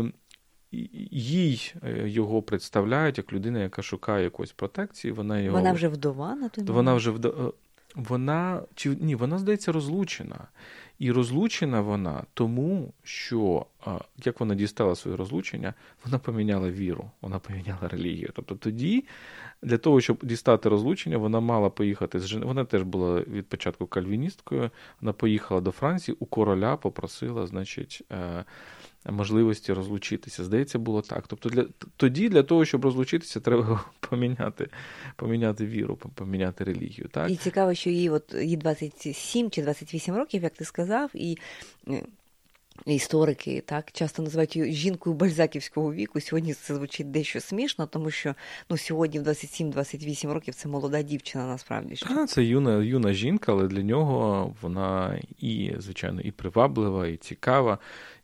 [1.11, 5.13] їй е, його представляють як людина, яка шукає якоїсь протекції.
[5.13, 5.57] Вона його...
[5.59, 6.77] Вона вже вдова на той момент?
[6.77, 7.53] Вона вже вдова.
[7.95, 10.49] Вона чи ні, вона здається розлучена.
[11.01, 13.67] І розлучена вона тому, що
[14.25, 18.31] як вона дістала своє розлучення, вона поміняла віру, вона поміняла релігію.
[18.35, 19.05] Тобто тоді,
[19.63, 22.45] для того, щоб дістати розлучення, вона мала поїхати з Жен...
[22.45, 24.71] Вона теж була від початку кальвіністкою.
[25.01, 28.45] Вона поїхала до Франції, у короля попросила, значить, е,
[29.07, 30.45] можливості розлучитися.
[30.45, 31.25] Здається, було так.
[31.27, 31.65] Тобто, для
[31.97, 34.69] тоді для того, щоб розлучитися, треба поміняти
[35.17, 37.09] поміняти віру, поміняти релігію.
[37.13, 37.31] Так?
[37.31, 41.39] І цікаво, що їй от їй 27 чи 28 років, як ти сказав, і
[41.89, 42.03] е,
[42.87, 46.21] Історики так часто називають її жінкою бальзаківського віку.
[46.21, 48.35] Сьогодні це звучить дещо смішно, тому що
[48.71, 51.47] ну сьогодні в 27-28 років це молода дівчина.
[51.47, 57.17] Насправді А, це юна юна жінка, але для нього вона і звичайно і приваблива, і
[57.17, 57.79] цікава.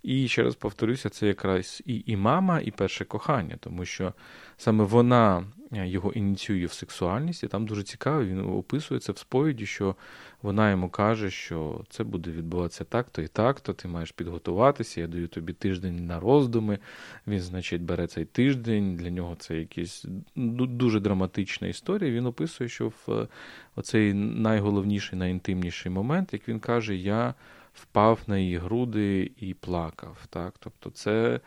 [0.06, 4.12] І ще раз повторюся, це якраз і, і мама, і перше кохання, тому що
[4.56, 9.18] саме вона Е, його ініціює в сексуальність, і там дуже цікаво, він описує це в
[9.18, 9.96] сповіді, що
[10.42, 15.28] вона йому каже, що це буде відбуватися так-то і так-то, ти маєш підготуватися, я даю
[15.28, 16.78] тобі тиждень на роздуми.
[17.26, 22.10] Він, значить, бере цей тиждень, для нього це якась дуже драматична історія.
[22.10, 23.28] Він описує, що в е,
[23.76, 27.34] оцей найголовніший, найінтимніший момент, як він каже, я.
[27.76, 30.26] Впав на її груди і плакав.
[30.30, 30.54] Так?
[30.58, 31.40] Тобто, це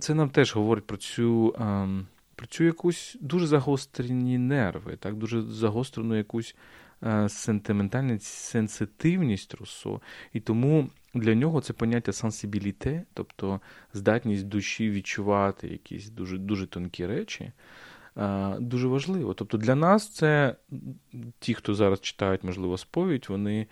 [0.00, 5.42] це нам теж говорить про цю ем, про цю якусь дуже загострені нерви, так, дуже
[5.42, 6.56] загострену якусь
[7.02, 10.00] е, сентиментальність, сенситивність Руссо.
[10.32, 13.60] І тому для нього це поняття сенсибіліте, тобто
[13.94, 17.52] здатність душі відчувати якісь дуже дуже тонкі речі.
[18.16, 19.34] Е, дуже важливо.
[19.34, 20.56] Тобто для нас це
[21.38, 23.66] ті, хто зараз читають, можливо, сповідь, вони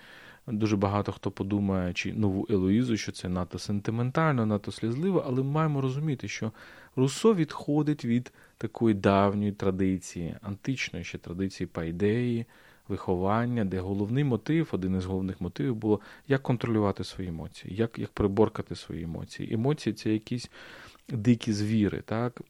[0.53, 5.51] дуже багато хто подумає, чи нову Елоїзу, що це надто сентиментально, надто слізливо, але ми
[5.51, 6.53] маємо розуміти, що
[6.97, 12.47] Руссо відходить від такої давньої традиції, античної ще традиції пайдеї,
[12.89, 18.11] виховання, де головний мотив, один із головних мотивів було як контролювати свої емоції, як як
[18.11, 19.55] приборкати свої емоції.
[19.55, 20.51] Емоції це якісь
[21.09, 22.03] дикі звіри.
[22.07, 22.41] так?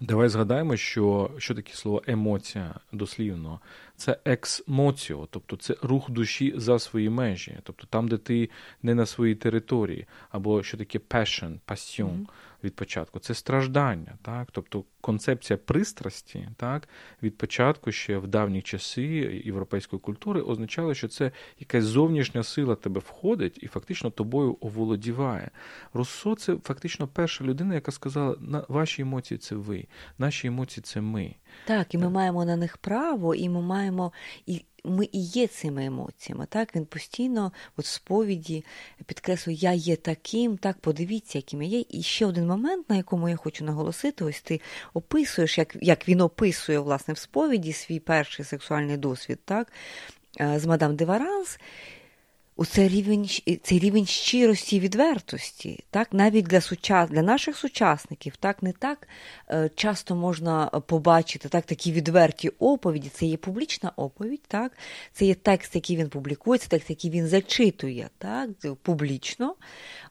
[0.00, 3.60] Давай згадаємо, що що таке слово емоція дослівно.
[3.96, 8.50] Це ексмоціо, тобто це рух душі за свої межі, тобто там, де ти
[8.82, 12.26] не на своїй території, або що таке passion, passion.
[12.64, 13.18] Від початку.
[13.18, 14.48] Це страждання, так?
[14.52, 16.88] тобто концепція пристрасті, так,
[17.22, 19.02] від початку ще в давні часи
[19.44, 25.50] європейської культури означало, що це якась зовнішня сила тебе входить і фактично тобою оволодіває.
[25.94, 29.86] Руссо це фактично перша людина, яка сказала: на ваші емоції це ви,
[30.18, 31.34] наші емоції це ми.
[31.64, 32.12] Так, і ми так.
[32.12, 34.12] маємо на них право, і ми маємо
[34.46, 36.46] і ми і є цими емоціями.
[36.48, 38.64] Так Він постійно от в сповіді
[39.06, 41.84] підкреслює, я є таким, так, подивіться, яким я є.
[41.88, 44.60] І ще один момент, на якому я хочу наголосити, ось ти
[44.94, 49.72] описуєш, як як він описує власне в сповіді свій перший сексуальний досвід, так,
[50.40, 51.58] е, з мадам Деваранс
[52.62, 53.28] цей рівень
[53.62, 59.08] цей рівень щирості і відвертості, так навіть для сучас, для наших сучасників, так не так
[59.50, 63.08] е, часто можна побачити так такі відверті оповіді.
[63.08, 64.72] Це є публічна оповідь, так
[65.12, 68.50] це є текст, який він публікує, це текст, який він зачитує, так
[68.82, 69.54] публічно.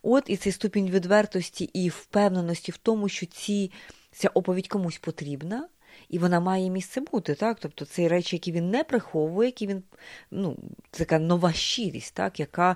[0.01, 3.71] От і цей ступінь відвертості і впевненості в тому, що ці.
[4.13, 5.69] Ця оповідь комусь потрібна,
[6.09, 7.57] і вона має місце бути, так?
[7.59, 9.83] Тобто це речі, які він не приховує, які він
[10.31, 10.57] ну,
[10.91, 12.75] це така нова щирість, так, яка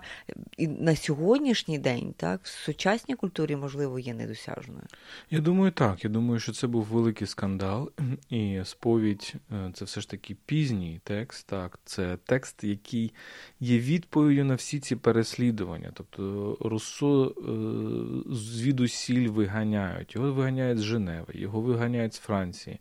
[0.58, 4.84] і на сьогоднішній день, так, в сучасній культурі, можливо, є недосяжною.
[5.32, 6.04] Я думаю, так.
[6.04, 7.92] Я думаю, що це був великий скандал,
[8.30, 11.48] і сповідь е, це все ж таки пізній текст.
[11.48, 13.14] Так, це текст, який
[13.60, 15.92] є відповіддю на всі ці переслідування.
[15.94, 20.16] Тобто Руссо е, звідусіль виганяють.
[20.16, 22.80] Його виганяють з Женеви, його виганяють з Франції.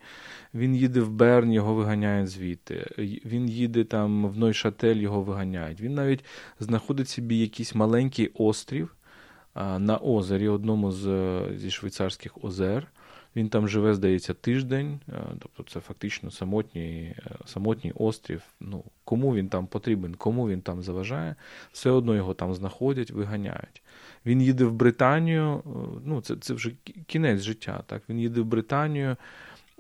[0.55, 2.87] Він їде в Берн, його виганяють звідти.
[3.25, 5.81] Він їде там в Нойшатель, його виганяють.
[5.81, 6.25] Він навіть
[6.61, 8.95] знаходить собі якийсь маленький острів
[9.79, 12.87] на озері, одному з, зі швейцарських озер.
[13.37, 15.01] Він там живе, здається, тиждень,
[15.39, 18.43] тобто це фактично самотній самотній острів.
[18.61, 21.35] Ну, Кому він там потрібен, кому він там заважає,
[21.73, 23.83] все одно його там знаходять, виганяють.
[24.27, 25.63] Він їде в Британію,
[26.05, 26.73] ну це це вже
[27.07, 27.83] кінець життя.
[27.87, 29.17] так, Він їде в Британію.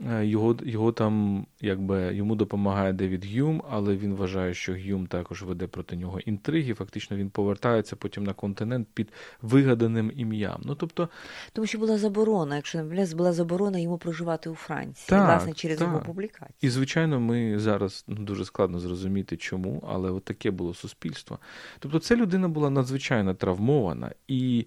[0.04, 5.42] Е, його його там, якби йому допомагає Девід Гюм, але він вважає, що Гюм також
[5.42, 6.74] веде проти нього інтриги.
[6.74, 10.60] Фактично він повертається потім на континент під вигаданим ім'ям.
[10.64, 11.08] Ну тобто,
[11.52, 15.78] тому що була заборона, якщо не була заборона йому проживати у Франції, так, власне, через
[15.78, 15.88] так.
[15.88, 16.56] його публікацію.
[16.60, 21.38] І звичайно, ми зараз ну, дуже складно зрозуміти, чому, але от таке було суспільство.
[21.78, 24.66] Тобто, ця людина була надзвичайно травмована і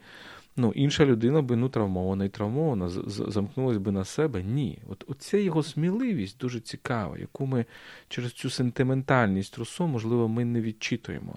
[0.57, 4.43] ну, інша людина би ну, травмована і травмована, замкнулась би на себе.
[4.43, 4.79] Ні.
[4.89, 7.65] От Оця його сміливість дуже цікава, яку ми
[8.07, 11.35] через цю сентиментальність Руссо, можливо, ми не відчитуємо.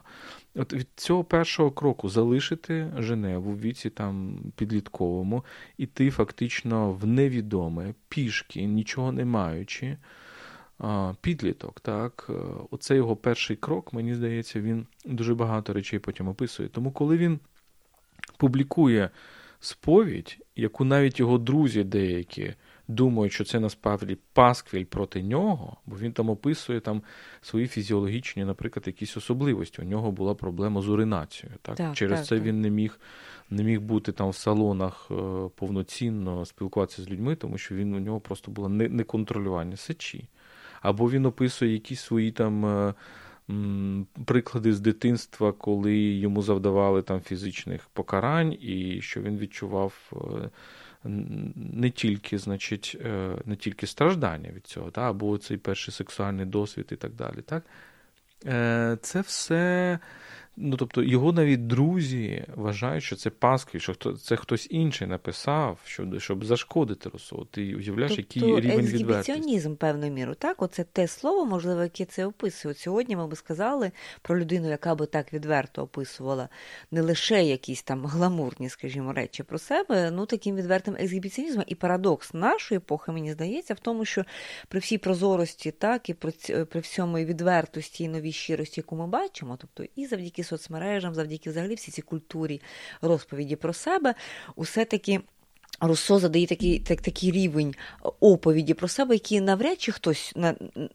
[0.54, 5.44] От від цього першого кроку залишити Женеву в віці там підлітковому,
[5.78, 9.96] іти фактично в невідоме, пішки, нічого не маючи.
[11.20, 12.30] Підліток, так,
[12.70, 16.68] оце його перший крок, мені здається, він дуже багато речей потім описує.
[16.68, 17.40] Тому, коли він
[18.36, 19.10] публікує
[19.60, 22.54] сповідь, яку навіть його друзі деякі
[22.88, 27.02] думають, що це насправді пасквіль проти нього, бо він там описує там
[27.42, 29.82] свої фізіологічні, наприклад, якісь особливості.
[29.82, 31.58] У нього була проблема з уринацією.
[31.62, 31.76] Так?
[31.76, 32.44] так Через так, це так.
[32.44, 33.00] він не міг
[33.50, 35.14] не міг бути там в салонах е,
[35.56, 40.28] повноцінно спілкуватися з людьми, тому що він у нього просто було неконтролювання сечі.
[40.80, 42.94] Або він описує якісь свої там.
[44.24, 50.50] Приклади з дитинства, коли йому завдавали там фізичних покарань, і що він відчував е,
[51.54, 56.88] не тільки, значить, е, не тільки страждання від цього, та, або цей перший сексуальний досвід
[56.92, 57.42] і так далі.
[57.46, 57.64] Так?
[58.46, 59.98] Е, це все
[60.56, 65.78] Ну, тобто його навіть друзі вважають, що це Пасквіль, що хто це хтось інший написав,
[65.84, 67.46] щоб щоб зашкодити Русо.
[67.50, 69.70] Ти уявляєш, тобто, який рівень відвертості.
[69.78, 70.36] певною мірою.
[70.40, 72.72] Так, оце те слово, можливо, яке це описує.
[72.72, 73.90] От Сьогодні ми би сказали
[74.22, 76.48] про людину, яка би так відверто описувала
[76.90, 81.64] не лише якісь там гламурні, скажімо, речі про себе, ну таким відвертим ексгібіціонізмом.
[81.68, 84.24] І парадокс нашої епохи, мені здається, в тому, що
[84.68, 86.32] при всій прозорості, так і при,
[86.64, 91.74] при всьому відвертості і новій щирості, яку ми бачимо, тобто і завдяки соцмережам, завдяки взагалі
[91.74, 92.60] всій цій культурі
[93.02, 94.14] розповіді про себе,
[94.56, 95.20] усе таки
[95.84, 97.74] Руссо задає такий так, такий рівень
[98.20, 100.34] оповіді про себе, який навряд чи хтось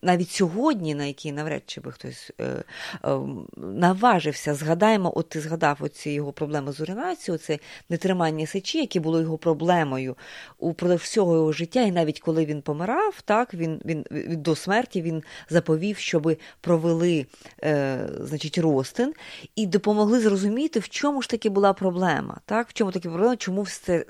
[0.01, 2.63] навіть сьогодні, на який навряд чи би хтось е,
[3.05, 3.19] е,
[3.57, 4.53] наважився.
[4.53, 9.37] Згадаємо, от ти згадав оці його проблеми з уринацією, це нетримання сечі, яке було його
[9.37, 10.15] проблемою
[10.57, 15.23] упродовж всього його життя, і навіть коли він помирав, так він він до смерті він
[15.49, 17.25] заповів, щоб провели
[17.63, 19.13] е, значить, ростин
[19.55, 22.69] і допомогли зрозуміти, в чому ж таки була проблема, так?
[22.69, 23.65] В чому таки проблема, чому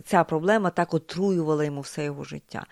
[0.06, 2.66] ця проблема проблема так отруювала йому все його життя.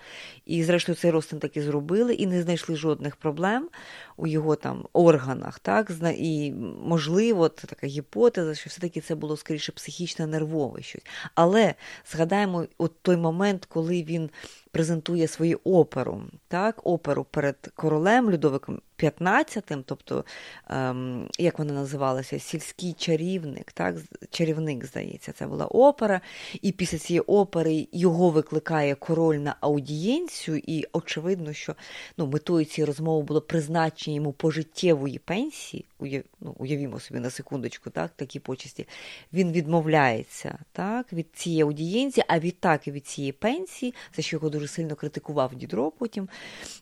[0.46, 3.70] І, зрештою, цей розтин таки зробили і не знайшли жодних проблем
[4.18, 5.60] у його там органах.
[5.60, 6.52] так, І,
[6.84, 11.06] можливо, це така гіпотеза, що все-таки це було скоріше психічно нервове щось.
[11.36, 11.76] Але
[12.12, 14.30] згадаємо от той момент, коли він
[14.76, 20.26] презентує свою оперу, так, оперу перед королем Людовиком 15-тим, тобто,
[20.70, 23.96] ем, як вона називалася, сільський чарівник, так,
[24.30, 26.22] чарівник, здається, це була опера.
[26.62, 31.76] І після цієї опери його викликає король на аудієнцію, і очевидно, що
[32.18, 35.86] ну, метою цієї розмови було призначення йому пожиттєвої пенсії.
[36.00, 38.88] Уяв, ну, уявімо собі на секундочку, так, такі почесті.
[39.34, 44.50] Він відмовляється так, від цієї аудієнції, а відтак і від цієї пенсії, за що його
[44.50, 46.30] дуже сильно критикував Дідро потім,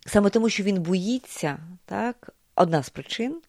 [0.05, 1.57] саме тому, що він боїться.
[1.85, 3.41] так, одна з причин,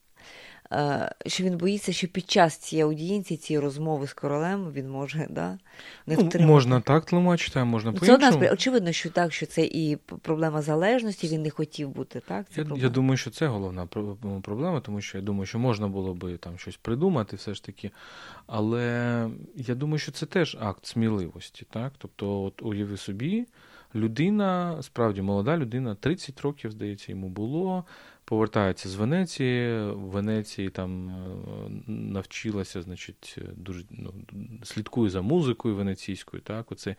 [0.73, 5.27] е, що він боїться, що під час цієї аудієнції, цієї розмови з королем він може
[5.31, 5.59] да,
[6.07, 6.53] не ну, втримати.
[6.53, 9.97] Можна так тлумачити, а можна по Це одна з Очевидно, що так, що це і
[9.97, 12.21] проблема залежності, він не хотів бути.
[12.21, 12.47] так?
[12.55, 13.87] Це я, я думаю, що це головна
[14.43, 17.91] проблема, тому що я думаю, що можна було би там щось придумати, все ж таки.
[18.47, 21.67] Але я думаю, що це теж акт сміливості.
[21.71, 21.93] так?
[21.99, 23.47] Тобто, от уяви собі.
[23.95, 27.85] Людина, справді молода людина, 30 років, здається, йому було
[28.25, 29.85] повертається з Венеції.
[29.91, 31.13] В Венеції там е,
[31.87, 34.15] навчилася, значить, дуже ну,
[34.63, 36.43] слідкує за музикою венеційською.
[36.43, 36.97] Так, оце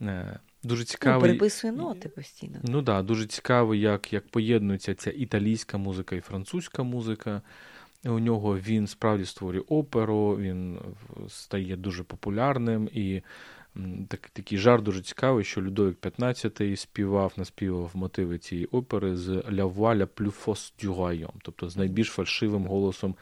[0.00, 1.20] е, Дуже цікавий.
[1.20, 2.58] Ну, переписує ноти постійно.
[2.62, 7.42] Ну так, да, дуже цікаво, як як поєднується ця італійська музика і французька музика.
[8.04, 10.78] У нього він справді створює оперу, він
[11.28, 13.22] стає дуже популярним і
[14.08, 20.08] так, Такий жарт дуже цікавий, що Людовик XV співав, наспівав мотиви цієї опери з «La
[20.82, 23.14] du royaume», тобто з найбільш фальшивим голосом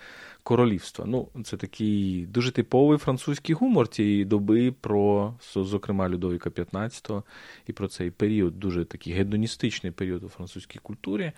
[0.42, 1.04] королівства.
[1.08, 7.22] Ну, Це такий дуже типовий французький гумор цієї доби, про, зокрема, Людовика XV
[7.66, 11.32] і про цей період, дуже такий гедоністичний період у французькій культурі.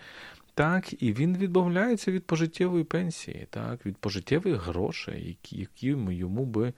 [0.57, 6.73] Так, і він відмовляється від пожиттєвої пенсії, так, від пожиттєвих грошей, які йому би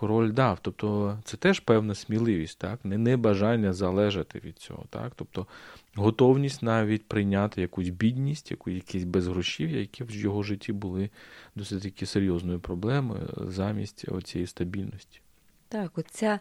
[0.00, 0.58] король дав.
[0.62, 4.84] Тобто це теж певна сміливість, так, не, не бажання залежати від цього.
[4.90, 5.46] так, Тобто
[5.94, 11.10] готовність навіть прийняти якусь бідність, яку, якісь безгрошів'я, які в його житті були
[11.54, 15.20] досить таки серйозною проблемою замість цієї стабільності.
[15.68, 16.40] Так, оця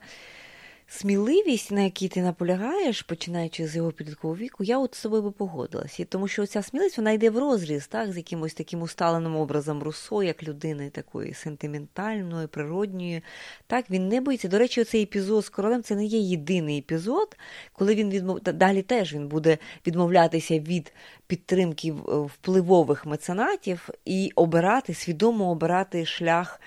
[0.89, 5.32] сміливість, на якій ти наполягаєш, починаючи з його підліткового віку, я от з тобою би
[5.32, 6.06] погодилася.
[6.06, 10.23] Тому що ця сміливість вона йде в розріз так, з якимось таким усталеним образом Руссо,
[10.23, 13.21] як людини такої сентиментальної, природньої.
[13.67, 14.47] Так, Він не боїться.
[14.47, 17.38] До речі, цей епізод з королем це не є єдиний епізод,
[17.73, 18.39] коли він відмов...
[18.41, 20.93] далі теж він буде відмовлятися від
[21.28, 21.91] підтримки
[22.25, 26.60] впливових меценатів і обирати, свідомо обирати шлях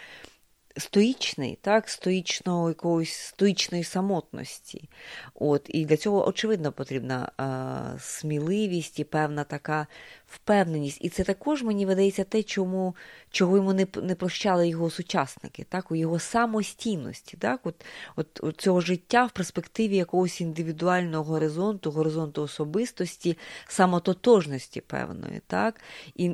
[0.77, 4.89] стоїчний, так, стоїчного якоїсь стоїчної самотності.
[5.35, 9.87] От, І для цього, очевидно, потрібна а, сміливість і певна така
[10.27, 10.99] впевненість.
[11.01, 12.97] І це також мені видається те, чому,
[13.31, 17.85] чого йому не не прощали його сучасники, так, у його самостійності, так, от,
[18.17, 25.81] от, от цього життя в перспективі якогось індивідуального горизонту, горизонту особистості, самототожності певної, так,
[26.15, 26.31] і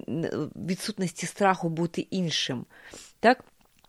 [0.56, 2.66] відсутності страху бути іншим.
[3.20, 3.44] Так?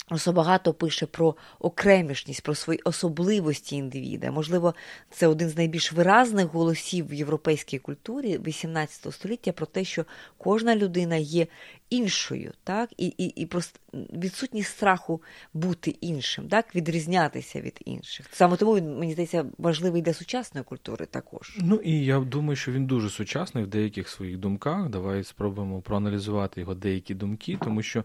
[0.10, 4.32] Русо багато пише про окремішність, про свої особливості індивіда.
[4.32, 4.76] Можливо,
[5.10, 10.06] це один з найбільш виразних голосів в європейській культурі XVIII століття про те, що
[10.38, 11.48] кожна людина є
[11.90, 12.90] іншою, так?
[12.98, 15.22] і і, і просто відсутність страху
[15.54, 16.76] бути іншим, так?
[16.76, 18.26] відрізнятися від інших.
[18.32, 21.58] Саме тому він, мені здається, важливий для сучасної культури також.
[21.62, 24.90] Ну і я думаю, що він дуже сучасний в деяких своїх думках.
[24.90, 28.04] Давай спробуємо проаналізувати його деякі думки, тому що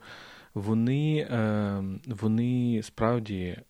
[0.54, 3.62] вони е, вони справді е,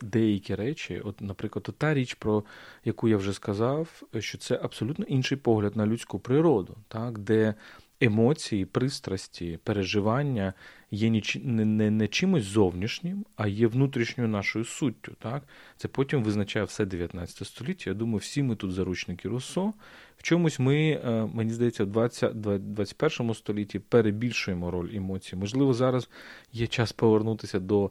[0.00, 2.44] деякі речі, от, наприклад, та річ, про
[2.84, 7.54] яку я вже сказав, що це абсолютно інший погляд на людську природу, так, де
[8.00, 10.54] емоції, пристрасті, переживання
[10.90, 11.10] є
[11.42, 15.12] не, не, не чимось зовнішнім, а є внутрішньою нашою суттю.
[15.18, 15.42] Так?
[15.76, 17.90] Це потім визначає все 19 століття.
[17.90, 19.72] Я думаю, всі ми тут заручники Руссо.
[20.16, 22.40] В чомусь ми, е, мені здається, в 20,
[22.72, 25.36] 21 столітті перебільшуємо роль емоцій.
[25.36, 26.08] Можливо, зараз
[26.52, 27.90] є час повернутися до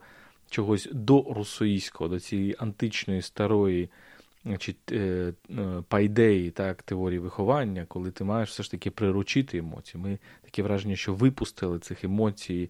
[0.50, 3.90] чогось до русоїського, до цієї античної старої
[4.48, 10.04] значить, е, е, пайдеї, так, теорії виховання, коли ти маєш все ж таки приручити емоції.
[10.04, 12.70] Ми таке враження, що випустили цих емоцій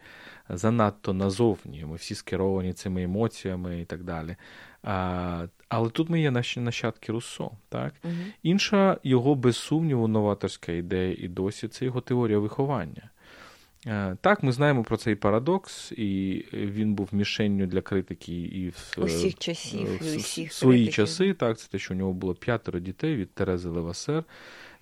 [0.50, 1.86] занадто назовні.
[1.86, 4.36] Ми всі скеровані цими емоціями і так далі.
[4.84, 7.52] А, Але тут ми є наші нащадки Руссо.
[7.70, 7.94] Так?
[8.04, 8.14] Угу.
[8.44, 13.10] Інша його, без сумніву, новаторська ідея і досі це його теорія виховання.
[13.88, 18.94] Е, так, ми знаємо про цей парадокс, і він був мішенню для критики і в
[18.98, 20.96] усіх часів, в, усіх свої критиків.
[20.96, 21.34] часи.
[21.34, 24.24] Так, це те, що у нього було п'ятеро дітей від Терези Левасер,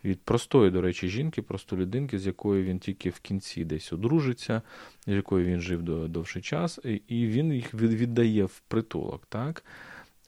[0.03, 4.61] від простої, до речі, жінки, просто людинки, з якою він тільки в кінці десь одружиться,
[5.07, 9.25] з якою він жив довший час, і він їх віддає в притулок.
[9.29, 9.63] так.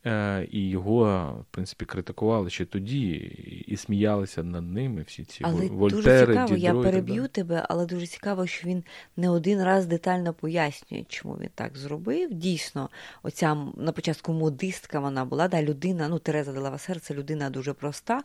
[0.06, 3.10] Е, і його, в принципі, критикували ще тоді,
[3.66, 7.86] і сміялися над ними всі ці але Вольтери, дуже цікаво, Дідро, я переб'ю тебе, але
[7.86, 8.84] дуже цікаво, що він
[9.16, 12.34] не один раз детально пояснює, чому він так зробив.
[12.34, 12.90] Дійсно,
[13.22, 18.20] оця на початку модистка вона була, да, людина, ну, Тереза Делавасер, це людина дуже проста,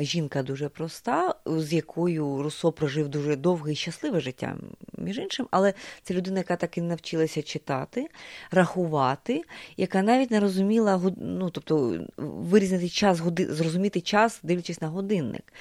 [0.00, 4.56] жінка дуже проста, з якою Руссо прожив дуже довге і щасливе життя,
[4.98, 8.06] між іншим, але це людина, яка так і навчилася читати,
[8.50, 9.42] рахувати,
[9.76, 15.52] яка навіть не розуміла ну, тобто вирізнити час, зрозуміти час, дивлячись на годинник.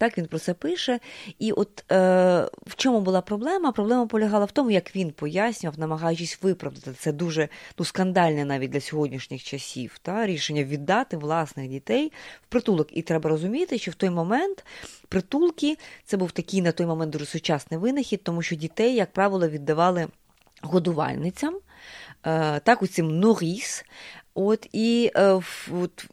[0.00, 1.00] Так він про це пише.
[1.38, 1.94] І от е,
[2.66, 3.72] в чому була проблема?
[3.72, 7.48] Проблема полягала в тому, як він пояснював, намагаючись виправдати це дуже
[7.78, 9.98] ну, скандальне навіть для сьогоднішніх часів.
[10.02, 12.88] Та, Рішення віддати власних дітей в притулок.
[12.90, 14.64] І треба розуміти, що в той момент
[15.08, 19.48] притулки це був такий на той момент дуже сучасний винахід, тому що дітей, як правило,
[19.48, 20.06] віддавали
[20.62, 21.54] годувальницям.
[22.26, 23.84] Е, так, у цим норіс.
[24.34, 25.40] От і е,
[25.72, 26.06] от,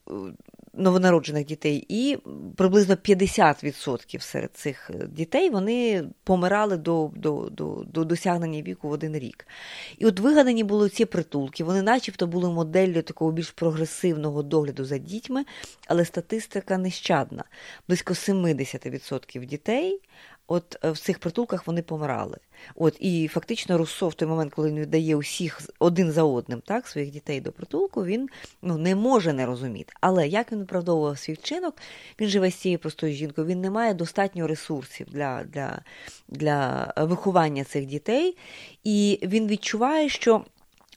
[0.77, 2.17] новонароджених дітей, і
[2.55, 8.91] приблизно 50% серед цих е, дітей вони помирали до до, до, до досягнення віку в
[8.91, 9.47] один рік.
[9.97, 14.97] І от вигадані були ці притулки, вони начебто були моделлю такого більш прогресивного догляду за
[14.97, 15.45] дітьми,
[15.87, 17.43] але статистика нещадна.
[17.87, 19.99] Близько 70% дітей
[20.47, 22.37] от е, в цих притулках вони помирали.
[22.75, 26.87] От І фактично Руссо в той момент, коли він віддає усіх один за одним так,
[26.87, 28.29] своїх дітей до притулку, він
[28.61, 29.93] ну, не може не розуміти.
[30.01, 31.75] Але як він виправдовував свій вчинок,
[32.19, 35.81] він живе з цією простою жінкою, він не має достатньо ресурсів для, для,
[36.27, 38.37] для виховання цих дітей,
[38.83, 40.45] і він відчуває, що.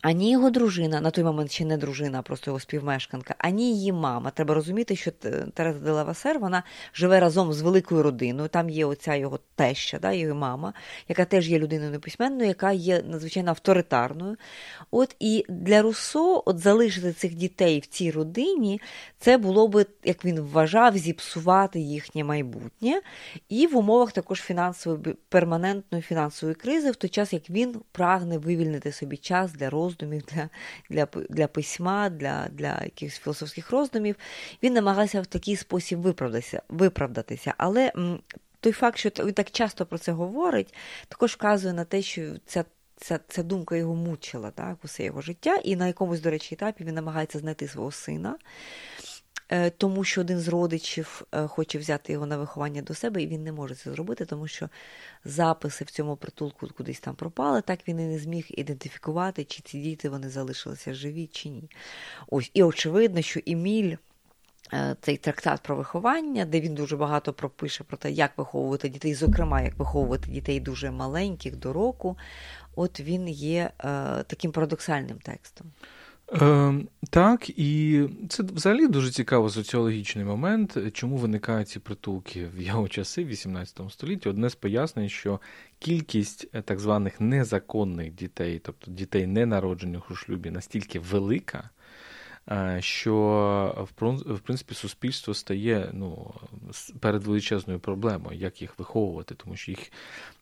[0.03, 3.93] Ані його дружина, на той момент ще не дружина, а просто його співмешканка, ані її
[3.93, 4.31] мама.
[4.31, 5.11] Треба розуміти, що
[5.55, 6.63] Тереза де Лавасер вона
[6.95, 8.49] живе разом з великою родиною.
[8.49, 10.73] Там є оця його теща, да, його мама,
[11.09, 14.37] яка теж є людиною неписьменною, яка є надзвичайно авторитарною.
[14.91, 18.81] От і для Руссо от залишити цих дітей в цій родині,
[19.19, 23.01] це було би, як він вважав, зіпсувати їхнє майбутнє.
[23.49, 28.93] І в умовах також фінансової перманентної фінансової кризи, в той час як він прагне вивільнити
[28.93, 30.49] собі час для розвитку роздумів, для
[30.91, 34.17] для, для письма, для для якихось філософських роздумів,
[34.63, 36.63] він намагався в такий спосіб виправдатися.
[36.69, 37.55] виправдатися.
[37.57, 37.93] Але
[38.61, 40.75] той факт, що він так часто про це говорить,
[41.09, 42.65] також вказує на те, що ця.
[43.03, 46.85] Ця ця думка його мучила так, усе його життя, і на якомусь, до речі, етапі
[46.85, 48.37] він намагається знайти свого сина.
[49.53, 53.27] Е, тому що один з родичів е, хоче взяти його на виховання до себе, і
[53.27, 54.69] він не може це зробити, тому що
[55.25, 59.79] записи в цьому притулку кудись там пропали, так він і не зміг ідентифікувати, чи ці
[59.79, 61.71] діти вони залишилися живі, чи ні.
[62.29, 63.97] Ось, І очевидно, що Еміль.
[64.73, 69.15] Е, цей трактат про виховання, де він дуже багато пропише про те, як виховувати дітей,
[69.15, 72.17] зокрема, як виховувати дітей дуже маленьких до року,
[72.77, 73.73] от він є е,
[74.27, 75.67] таким парадоксальним текстом.
[76.33, 76.75] Е,
[77.11, 83.25] Так, і це взагалі дуже цікавий соціологічний момент, чому виникають ці притулки в його часи,
[83.25, 84.29] в 18 столітті.
[84.29, 85.41] Одне з пояснень, що
[85.79, 91.71] кількість е, так званих незаконних дітей, тобто дітей, не народжених у шлюбі, настільки велика.
[92.53, 93.89] Е, що
[94.27, 96.35] в принципі суспільство стає ну,
[97.01, 99.93] перед величезною проблемою, як їх виховувати, тому що їх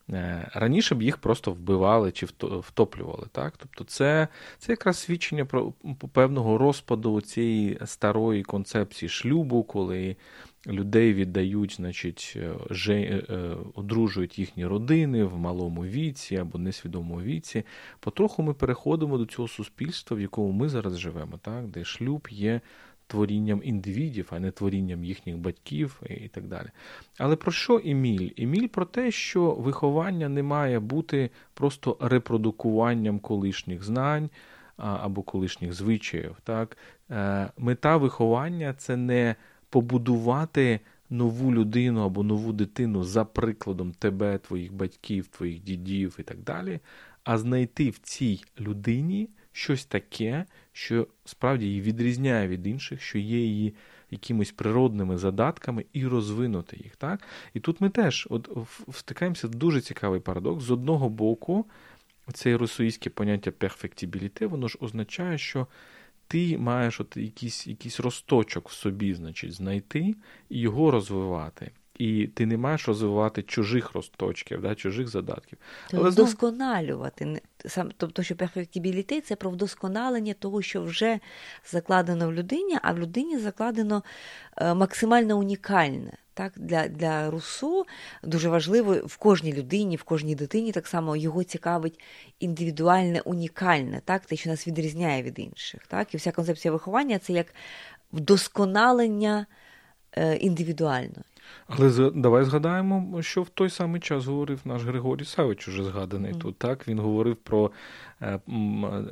[0.09, 3.27] е, раніше б їх просто вбивали чи втоплювали.
[3.31, 3.53] Так?
[3.57, 5.73] Тобто це це якраз свідчення про
[6.13, 10.15] певного розпаду цієї старої концепції шлюбу, коли
[10.67, 17.63] людей віддають, значить, е, же, е, одружують їхні родини в малому віці або несвідомому віці.
[17.99, 22.61] Потроху ми переходимо до цього суспільства, в якому ми зараз живемо, так, де шлюб є.
[23.07, 26.67] Творінням індивідів, а не творінням їхніх батьків і так далі.
[27.17, 28.29] Але про що Еміль?
[28.37, 34.29] Еміль про те, що виховання не має бути просто репродукуванням колишніх знань
[34.77, 36.35] або колишніх звичаїв.
[36.43, 36.77] Так?
[37.11, 39.35] Е, мета виховання це не
[39.69, 46.39] побудувати нову людину або нову дитину за прикладом тебе, твоїх батьків, твоїх дідів і так
[46.39, 46.79] далі,
[47.23, 53.39] а знайти в цій людині щось таке, що справді її відрізняє від інших, що є
[53.39, 53.73] її
[54.11, 56.95] якимись природними задатками, і розвинути їх.
[56.95, 57.21] Так?
[57.53, 58.49] І тут ми теж от
[58.87, 60.63] втикаємося в дуже цікавий парадокс.
[60.63, 61.65] З одного боку,
[62.33, 65.67] це російське поняття перфектібіліте, воно ж означає, що
[66.29, 70.15] ти маєш от якийсь якийсь росточок в собі, значить, знайти
[70.49, 71.71] і його розвивати.
[71.97, 75.57] І ти не маєш розвивати чужих росточків, да, чужих задатків.
[75.89, 77.41] Тобто Але вдосконалювати.
[77.65, 81.19] Сам, Тобто, що перфектибіліти це про вдосконалення того, що вже
[81.65, 84.03] закладено в людині, а в людині закладено
[84.57, 86.13] е, максимально унікальне.
[86.39, 87.85] Так, Для для Руссо
[88.23, 91.99] дуже важливо в кожній людині, в кожній дитині так само його цікавить
[92.39, 95.87] індивідуальне, унікальне, так, те, що нас відрізняє від інших.
[95.87, 96.13] Так?
[96.13, 97.53] І вся концепція виховання це як
[98.13, 99.45] вдосконалення
[100.11, 101.23] е, індивідуально.
[101.67, 106.37] Але давай згадаємо, що в той самий час говорив наш Григорій Савич, уже згаданий mm.
[106.37, 106.57] тут.
[106.57, 107.71] Так він говорив про
[108.21, 108.39] е,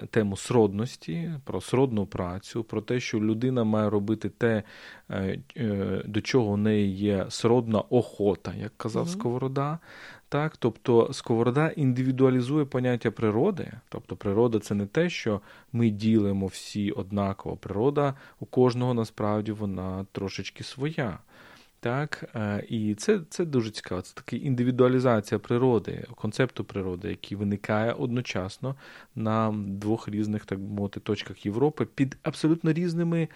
[0.10, 4.64] тему сродності, про сродну працю, про те, що людина має робити те,
[5.10, 9.10] е, е, до чого у неї є сродна охота, як казав mm.
[9.10, 9.80] Сковорода.
[10.30, 15.42] Так, тобто Сковорода індивідуалізує поняття природи, тобто природа це не те, що
[15.74, 17.56] ми ділимо всі однаково.
[17.56, 21.20] Природа у кожного насправді вона трошечки своя.
[21.80, 24.02] Так, е, І це це дуже цікаво.
[24.02, 28.76] Це така індивідуалізація природи, концепту природи, який виникає одночасно
[29.16, 33.28] на двох різних, так мовити, точках Європи під абсолютно різними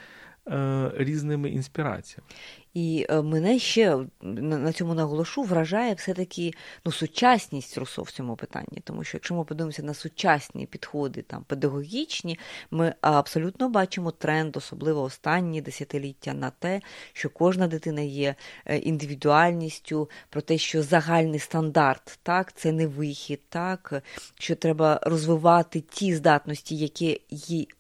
[0.48, 2.28] Е, різними інспіраціями.
[2.74, 6.54] І е, мене ще на цьому наголошу вражає все-таки
[6.86, 8.82] ну, сучасність Руссо в цьому питанні.
[8.84, 12.40] Тому що якщо ми подивимося на сучасні підходи там педагогічні,
[12.72, 16.82] ми абсолютно бачимо тренд, особливо останні десятиліття, на те,
[17.14, 23.42] що кожна дитина є е, індивідуальністю, про те, що загальний стандарт так, це не вихід,
[23.50, 24.04] так,
[24.40, 27.22] що треба розвивати ті здатності, які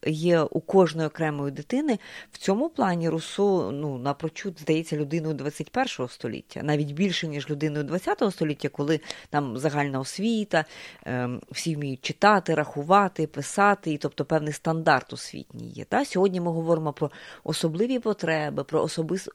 [0.05, 1.99] є у кожної окремої дитини.
[2.31, 8.23] в цьому плані Руссо ну, напрочуд здається людиною 21 століття, навіть більше, ніж людиною 20
[8.31, 10.65] століття, коли там загальна освіта,
[11.05, 15.85] ем, всі вміють читати, рахувати, писати, і тобто певний стандарт освітній є.
[15.85, 16.05] Та?
[16.05, 17.11] Сьогодні ми говоримо про
[17.43, 19.29] особливі потреби, про особис...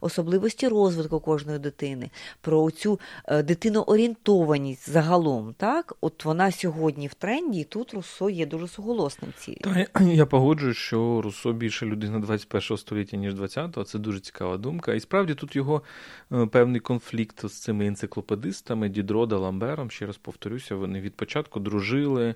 [0.00, 5.54] особливості розвитку кожної дитини, про цю е, дитиноорієнтованість загалом.
[5.58, 5.96] Так?
[6.00, 9.86] От вона сьогодні в тренді, і тут Руссо є дуже суголосним цією.
[10.14, 13.84] Я погоджуюсь, що Руссо більше людина 21 21 століття, ніж 20-го.
[13.84, 14.89] Це дуже цікава думка.
[14.94, 15.82] І справді тут його
[16.32, 22.34] е, певний конфлікт з цими енциклопедистами, Дідро Ламбером, ще раз повторюся, вони від початку дружили.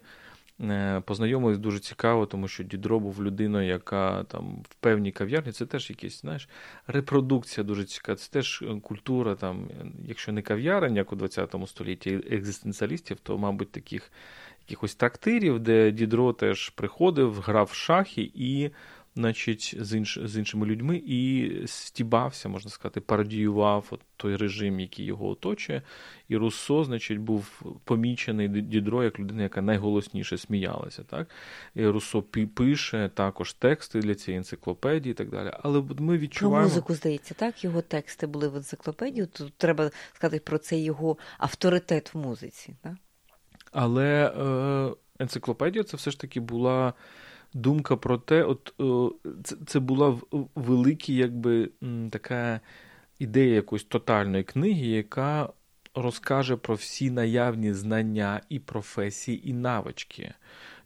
[0.60, 5.66] Е, познайомились дуже цікаво, тому що Дідро був людиною, яка там в певній кав'ярні, це
[5.66, 6.48] теж якась, знаєш,
[6.86, 8.16] репродукція дуже цікава.
[8.16, 9.68] Це теж е, культура, там,
[10.06, 14.12] якщо не кав'ярень, як у 20 столітті екзистенціалістів, то, мабуть, таких
[14.68, 18.70] якихось трактирів, де Дідро теж приходив, грав в шахи і
[19.16, 25.04] значить, з інш, з іншими людьми і стібався, можна сказати, пародіював от той режим, який
[25.06, 25.82] його оточує.
[26.28, 31.02] І Руссо, значить, був помічений Дідро як людина, яка найголосніше сміялася.
[31.02, 31.28] Так?
[31.74, 32.22] І Руссо
[32.54, 35.50] пише також тексти для цієї енциклопедії і так далі.
[35.62, 36.68] Але ми відчуваємо...
[36.68, 37.64] Про музику, здається, так?
[37.64, 39.26] Його тексти були в енциклопедії.
[39.26, 42.76] Тут треба сказати про це його авторитет в музиці.
[42.82, 42.94] Так?
[43.72, 46.92] Але е, енциклопедія це все ж таки була
[47.54, 48.74] думка про те, от
[49.44, 50.18] це, це була
[50.54, 51.70] велика, якби
[52.10, 52.60] така
[53.18, 55.48] ідея якоїсь тотальної книги, яка
[55.94, 60.34] розкаже про всі наявні знання і професії, і навички.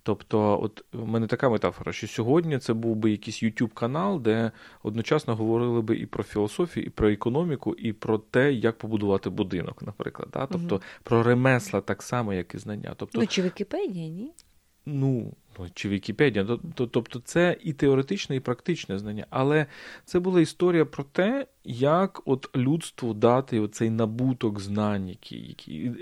[0.02, 4.50] Тобто, от у мене така метафора, що сьогодні це був би якийсь youtube канал, де
[4.82, 9.82] одночасно говорили би і про філософію, і про економіку, і про те, як побудувати будинок,
[9.82, 10.28] наприклад.
[10.32, 10.46] Да?
[10.46, 10.84] Тобто угу.
[11.02, 12.94] про ремесла так само, як і знання.
[12.96, 14.32] Тобто, Ну, чи Вікіпедія, ні?
[14.88, 15.32] Ну,
[15.74, 16.46] чи Вікіпедія.
[16.74, 19.26] Тобто це і теоретичне, і практичне знання.
[19.30, 19.66] Але
[20.04, 25.36] це була історія про те, як от людству дати оцей набуток знань, які,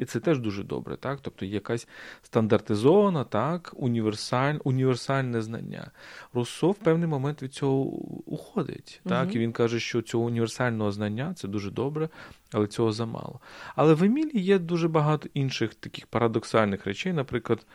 [0.01, 0.97] і це теж дуже добре.
[0.97, 1.18] так?
[1.22, 1.89] Тобто якась
[2.22, 5.91] стандартизована, так, універсаль, універсальне знання.
[6.34, 7.78] Руссо в певний момент від цього
[8.26, 9.01] уходить.
[9.05, 9.34] Так?
[9.34, 12.09] І він каже, що цього універсального знання це дуже добре,
[12.53, 13.41] але цього замало.
[13.76, 17.66] Але в Емілі є дуже багато інших таких парадоксальних речей, наприклад.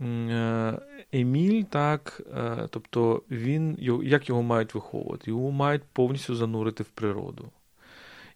[0.00, 0.78] Е,
[1.12, 5.30] Еміль, так, е, тобто він як його мають виховувати?
[5.30, 7.50] Його мають повністю занурити в природу.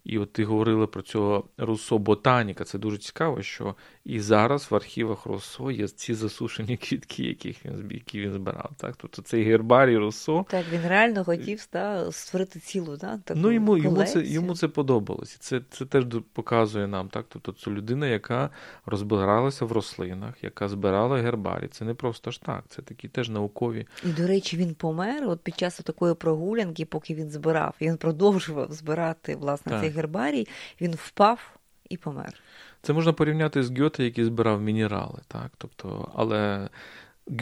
[0.04, 2.64] І от ти говорила про цього Руссо Ботаніка.
[2.64, 3.74] Це дуже цікаво, що
[4.04, 8.70] і зараз в архівах Руссо є ці засушені квітки, яких він які він збирав.
[8.76, 8.94] Так?
[8.96, 10.46] Тобто цей гербарій Руссо.
[10.48, 14.68] Так, він реально хотів та, створити цілу да, таку Ну, йому йому, це йому це
[14.68, 15.36] подобалось.
[15.36, 17.08] Це це теж показує нам.
[17.08, 17.24] Так?
[17.28, 18.50] Тобто це людина, яка
[18.86, 21.68] розбиралася в рослинах, яка збирала гербарі.
[21.68, 23.86] Це не просто ж так, це такі теж наукові.
[24.04, 27.74] І, до речі, він помер от під час такої прогулянки, поки він збирав.
[27.80, 29.80] Він продовжував збирати власне так.
[29.80, 30.48] цей гербарій,
[30.80, 31.56] він впав
[31.88, 32.40] і помер.
[32.82, 35.50] Це можна порівняти з Гьоте, який збирав мінерали, так?
[35.58, 36.68] Тобто, але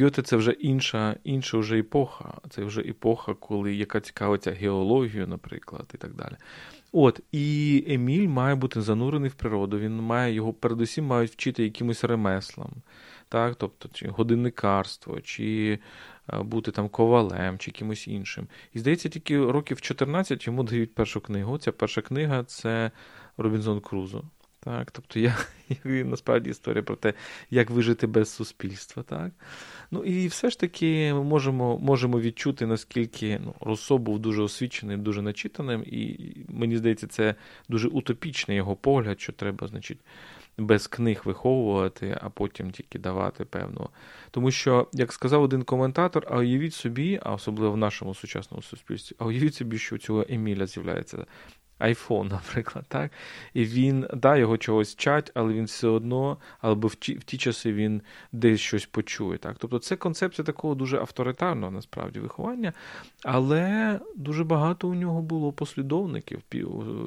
[0.01, 2.35] Гьоте це вже інша інша вже епоха.
[2.51, 6.37] Це вже епоха, коли яка цікавиться геологією, наприклад, і так далі.
[6.93, 9.79] От, і Еміль має бути занурений в природу.
[9.79, 12.71] Він має його передусім мають вчити якимось ремеслам,
[13.31, 13.57] так?
[13.57, 15.79] тобто, чи годинникарство, чи
[16.33, 18.47] е, бути там ковалем, чи якимось іншим.
[18.75, 21.59] І здається, тільки років 14 йому дають першу книгу.
[21.59, 22.91] Ця перша книга це
[23.37, 24.23] Робінзон Крузо.
[24.61, 25.37] Так, Тобто я,
[25.85, 27.15] насправді історія про те,
[27.51, 29.03] як вижити без суспільства.
[29.03, 29.31] Так?
[29.91, 35.03] Ну І все ж таки ми можемо можемо відчути, наскільки ну, Руссо був дуже освіченим,
[35.03, 37.35] дуже начитаним, і мені здається, це
[37.69, 39.99] дуже утопічний його погляд, що треба, значить,
[40.61, 43.89] без книг виховувати, а потім тільки давати певну.
[44.31, 49.17] Тому що, як сказав один коментатор, а уявіть собі, а особливо в нашому сучасному суспільстві,
[49.19, 51.27] а уявіть собі, що у цього Еміля з'являється
[51.81, 53.13] iPhone, наприклад, так?
[53.55, 57.39] І він, да, його чогось вчать, але він все одно, або в ті, в ті
[57.39, 58.03] часи він
[58.33, 59.39] десь щось почує.
[59.39, 59.57] Так?
[59.59, 62.73] Тобто це концепція такого дуже авторитарного насправді виховання,
[63.25, 66.43] але дуже багато у нього було послідовників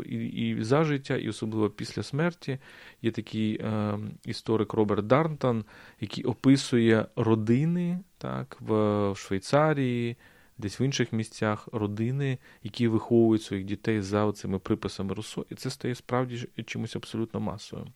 [0.06, 2.60] і, і за життя, і особливо після смерті.
[3.02, 5.66] Є такий е, історик Роберт Дарнтон,
[6.02, 8.74] який описує родини так, в,
[9.12, 10.18] в Швейцарії
[10.64, 15.70] десь в інших місцях родини, які виховують своїх дітей за цими приписами Руссо, і це
[15.70, 17.88] стає справді чимось абсолютно масовим.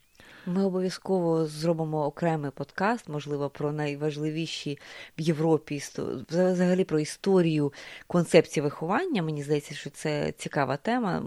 [0.46, 4.80] Ми обов'язково зробимо окремий подкаст, можливо, про найважливіші
[5.20, 5.82] в Європі
[6.30, 7.74] взагалі про історію
[8.08, 9.22] концепції виховання.
[9.22, 11.24] Мені здається, що це цікава тема,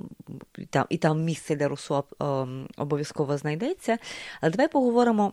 [0.89, 3.99] і там місце для Руссо ем, обов'язково знайдеться.
[4.41, 5.33] Але давай поговоримо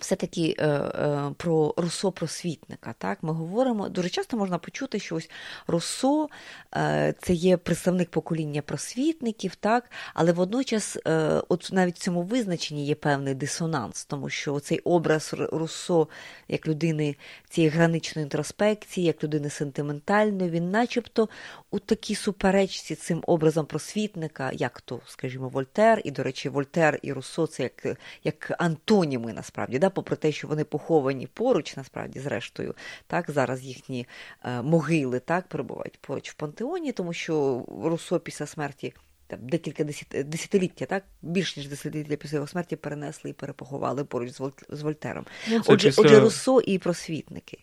[0.00, 2.94] все-таки е, е, про Руссо просвітника.
[2.98, 3.22] Так?
[3.22, 5.30] Ми говоримо, дуже часто можна почути, що ось
[5.66, 6.28] Руссо
[6.76, 9.90] е, це є представник покоління просвітників, так?
[10.14, 15.34] але водночас, е, от навіть в цьому визначенні є певний дисонанс, тому що цей образ
[15.38, 16.08] Руссо
[16.48, 17.16] як людини
[17.48, 21.28] цієї граничної інтроспекції, як людини сентиментальної, він начебто
[21.70, 27.12] у такій суперечці цим образом просвітника, як то, скажімо, Вольтер, і, до речі, Вольтер і
[27.12, 29.78] Руссо це як як антоніми насправді.
[29.78, 29.89] Да?
[29.90, 32.74] Попри те, що вони поховані поруч, насправді, зрештою,
[33.06, 34.06] так зараз їхні
[34.44, 38.94] е, могили так перебувають поруч в пантеоні, тому що Руссо після смерті.
[39.26, 39.84] Там декілька
[40.24, 44.32] десятиліття, так більш ніж десятиліття після його смерті перенесли і перепоховали поруч
[44.68, 45.26] з Вольтером.
[45.48, 46.02] Це отже, після...
[46.02, 47.58] отже, Руссо і просвітники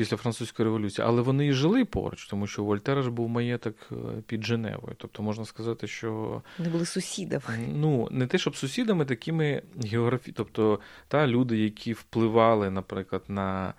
[0.00, 3.94] після французької революції, але вони і жили поруч, тому що Вольтера ж був маєток е,
[4.26, 4.94] під Женевою.
[4.96, 7.68] Тобто можна сказати, що вони були сусідами.
[7.74, 10.32] Ну не те, щоб сусідами, такими географі...
[10.32, 13.74] тобто та люди, які впливали, наприклад, на,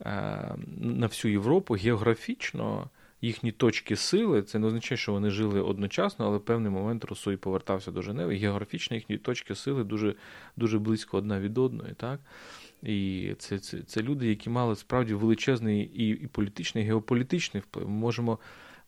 [0.00, 2.90] е, на всю Європу географічно.
[3.20, 7.32] їхні точки сили, це не означає, що вони жили одночасно, але в певний момент Руссо
[7.32, 8.36] і повертався до Женеви.
[8.36, 10.14] Географічно їхні точки сили дуже
[10.56, 11.94] дуже близько одна від одної.
[11.94, 12.20] так?
[12.84, 17.88] І це це, це люди, які мали справді величезний і і політичний, і геополітичний вплив.
[17.88, 18.38] Ми можемо,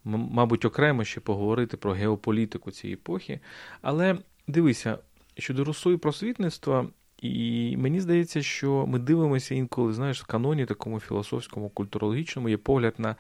[0.05, 3.41] мабуть, окремо ще поговорити про геополітику цієї епохи.
[3.83, 4.99] Але дивися,
[5.39, 6.89] щодо русу і просвітництва,
[7.23, 12.95] і мені здається, що ми дивимося інколи, знаєш, в каноні такому філософському, культурологічному є погляд
[12.99, 13.17] на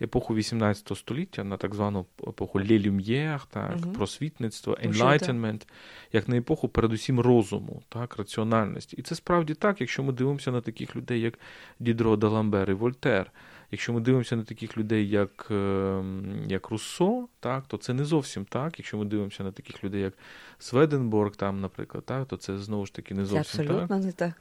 [0.00, 3.92] епоху 18 століття, на так звану епоху Лелюм'єр, так, угу.
[3.92, 5.66] просвітництво, enlightenment,
[6.12, 8.96] як на епоху, передусім, розуму, так, раціональності.
[8.96, 11.38] І це справді так, якщо ми дивимося на таких людей, як
[11.80, 13.32] Дідро Даламбер і Вольтер.
[13.70, 18.44] Якщо ми дивимося на таких людей, як ем, як Руссо, так, то це не зовсім
[18.44, 18.78] так.
[18.78, 20.14] Якщо ми дивимося на таких людей, як
[20.58, 24.04] Сведенборг, там, наприклад, так, то це знову ж таки не зовсім це абсолютно так.
[24.04, 24.32] не так.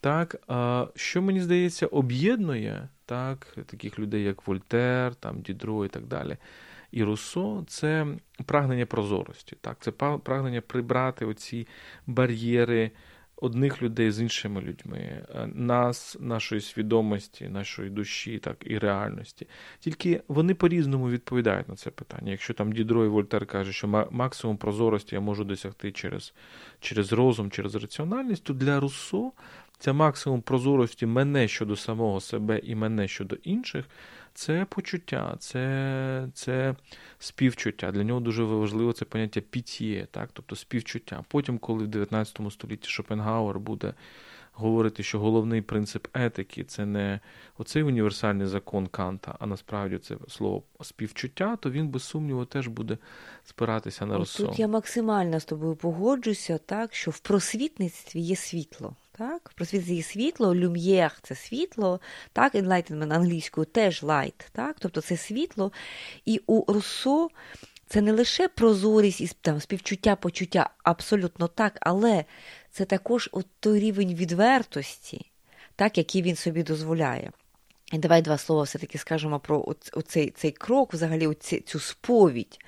[0.00, 6.06] Так, а що мені здається, об'єднує так, таких людей, як Вольтер, там, Дідро і так
[6.06, 6.36] далі.
[6.90, 8.06] І Руссо це
[8.46, 11.68] прагнення прозорості, так, це прагнення прибрати оці
[12.06, 12.90] бар'єри
[13.36, 19.46] одних людей з іншими людьми, е, нас, нашої свідомості, нашої душі, так і реальності.
[19.80, 22.30] Тільки вони по-різному відповідають на це питання.
[22.30, 26.34] Якщо там Дідро і Вольтер каже, що максимум прозорості я можу досягти через,
[26.80, 29.32] через розум, через раціональність, то для Руссо
[29.78, 33.84] ця максимум прозорості мене щодо самого себе і мене щодо інших
[34.34, 36.74] це почуття, це це
[37.18, 37.92] співчуття.
[37.92, 40.30] Для нього дуже важливо це поняття пітє, так?
[40.32, 41.24] тобто співчуття.
[41.28, 43.94] Потім, коли в 19 столітті Шопенгауер буде
[44.52, 47.20] говорити, що головний принцип етики це не
[47.58, 52.98] оцей універсальний закон Канта, а насправді це слово співчуття, то він без сумніву теж буде
[53.44, 54.46] спиратися на розсуд.
[54.46, 58.96] Тут я максимально з тобою погоджуся, так що в просвітництві є світло.
[59.18, 62.00] Так, просвітлює світло, люм'єр це світло,
[62.32, 65.72] так, enlightenment англійською теж light, так, тобто це світло.
[66.24, 67.28] І у Руссо
[67.86, 72.24] це не лише прозорість і там, співчуття, почуття, абсолютно так, але
[72.70, 75.30] це також от той рівень відвертості,
[75.76, 77.30] так, який він собі дозволяє.
[77.92, 82.58] І давай два слова все-таки скажемо про оцей, цей крок, взагалі оці, цю сповідь.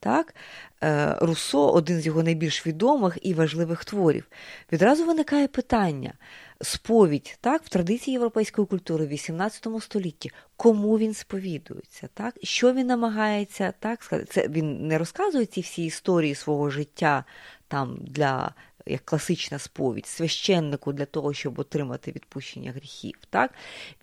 [0.00, 0.34] Так?
[0.82, 4.28] Е, Руссо, один з його найбільш відомих і важливих творів.
[4.72, 6.12] Відразу виникає питання:
[6.60, 12.34] сповідь так, в традиції європейської культури в 18 столітті, кому він сповідується, так?
[12.42, 14.12] що він намагається так.
[14.28, 17.24] Це Він не розказує ці всі історії свого життя
[17.68, 18.54] там для
[18.86, 23.14] як класична сповідь, священнику для того, щоб отримати відпущення гріхів.
[23.30, 23.50] Так?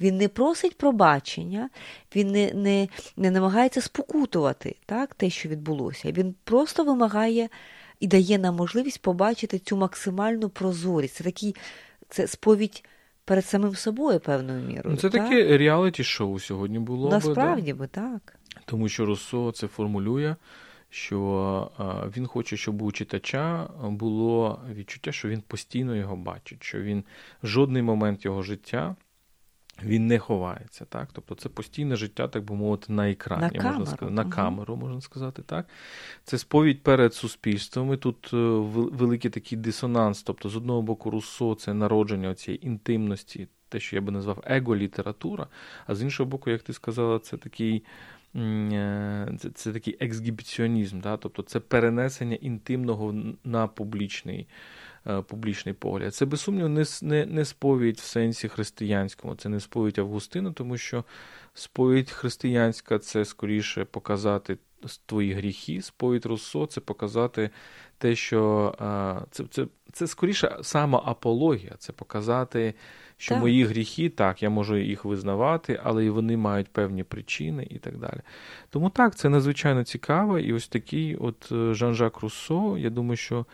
[0.01, 1.69] Він не просить пробачення,
[2.15, 6.11] він не не, не намагається спокутувати так, те, що відбулося.
[6.11, 7.49] Він просто вимагає
[7.99, 11.15] і дає нам можливість побачити цю максимальну прозорість.
[11.15, 11.55] Це такий
[12.09, 12.83] це сповідь.
[13.25, 14.83] Перед самим собою певною мірою.
[14.85, 15.23] Ну, це так?
[15.23, 17.09] таке реаліті-шоу сьогодні було.
[17.09, 18.39] Насправді би, би так.
[18.65, 20.35] Тому що Руссо це формулює
[20.97, 21.71] що
[22.17, 27.03] він хоче, щоб у читача було відчуття, що він постійно його бачить, що він
[27.43, 28.95] жодний момент його життя.
[29.83, 31.09] Він не ховається, так?
[31.13, 33.85] Тобто це постійне життя, так би мовити, на екрані, на можна камеру.
[33.85, 35.67] сказати, на камеру, можна сказати, так.
[36.23, 37.93] Це сповідь перед суспільством.
[37.93, 38.37] І Тут е,
[38.73, 40.23] великий такий дисонанс.
[40.23, 45.47] Тобто, з одного боку, Руссо це народження цієї інтимності, те, що я би назвав его-література,
[45.87, 48.16] а з іншого боку, як ти сказала, це такий Е,
[49.39, 51.17] це це такий ексгібіціонізм, да?
[51.17, 54.47] тобто це перенесення інтимного на публічний
[55.07, 56.15] е, публічний погляд.
[56.15, 60.77] Це, без сумніву, не, не, не сповідь в сенсі християнському, це не сповідь Августину, тому
[60.77, 61.03] що
[61.53, 64.57] сповідь християнська це скоріше показати
[65.05, 67.49] твої гріхи, сповідь Руссо це показати
[67.97, 68.73] те, що
[69.31, 72.73] це, це, це скоріше сама апологія, це показати
[73.17, 73.41] що так.
[73.41, 77.97] мої гріхи, так, я можу їх визнавати, але і вони мають певні причини і так
[77.97, 78.21] далі.
[78.69, 80.39] Тому так, це надзвичайно цікаво.
[80.39, 83.45] І ось такий от е, Жан-Жак Руссо, я думаю, що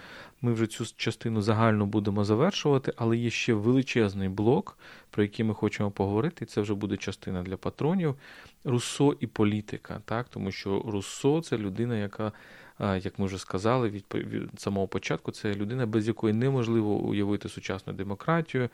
[0.42, 4.78] ми вже цю частину загально будемо завершувати, але є ще величезний блок,
[5.10, 8.16] про який ми хочемо поговорити, і це вже буде частина для патронів.
[8.64, 12.32] Руссо і політика, так, тому що Руссо це людина, яка
[12.80, 17.94] як ми вже сказали, від, від самого початку це людина, без якої неможливо уявити сучасну
[17.94, 18.70] демократію,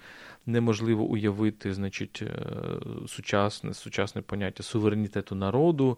[0.45, 2.41] неможливо уявити, значить, е,
[3.07, 5.97] сучасне сучасне поняття суверенітету народу.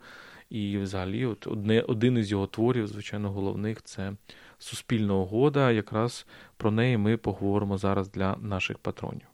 [0.50, 4.14] І, взагалі, от одне, один із його творів, звичайно, головних це
[4.58, 5.72] суспільна угода.
[5.72, 6.26] Якраз
[6.58, 9.28] про неї ми поговоримо зараз для наших патронів.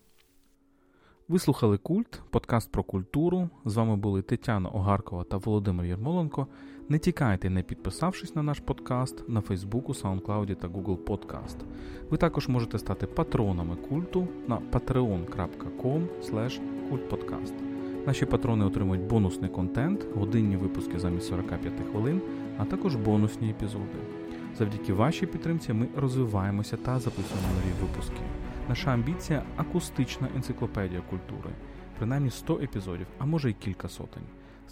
[1.27, 3.49] Ви слухали Культ, подкаст про культуру.
[3.65, 6.47] З вами були Тетяна Огаркова та Володимир Єрмоленко.
[6.89, 11.57] Не тікайте, не підписавшись на наш подкаст на Фейсбуку, SoundCloud та Google Podcast.
[12.09, 16.07] Ви також можете стати патронами культу на patreon.com.
[18.05, 22.21] Наші патрони отримують бонусний контент, годинні випуски замість 45 хвилин,
[22.57, 23.99] а також бонусні епізоди.
[24.57, 28.21] Завдяки вашій підтримці ми розвиваємося та записуємо нові випуски.
[28.69, 31.49] Наша амбіція акустична енциклопедія культури,
[31.97, 34.23] принаймні 100 епізодів, а може й кілька сотень.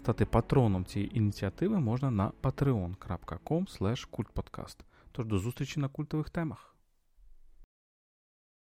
[0.05, 4.77] Стати патроном цієї ініціативи можна на patreon.com.
[5.11, 6.74] Тож до зустрічі на культових темах.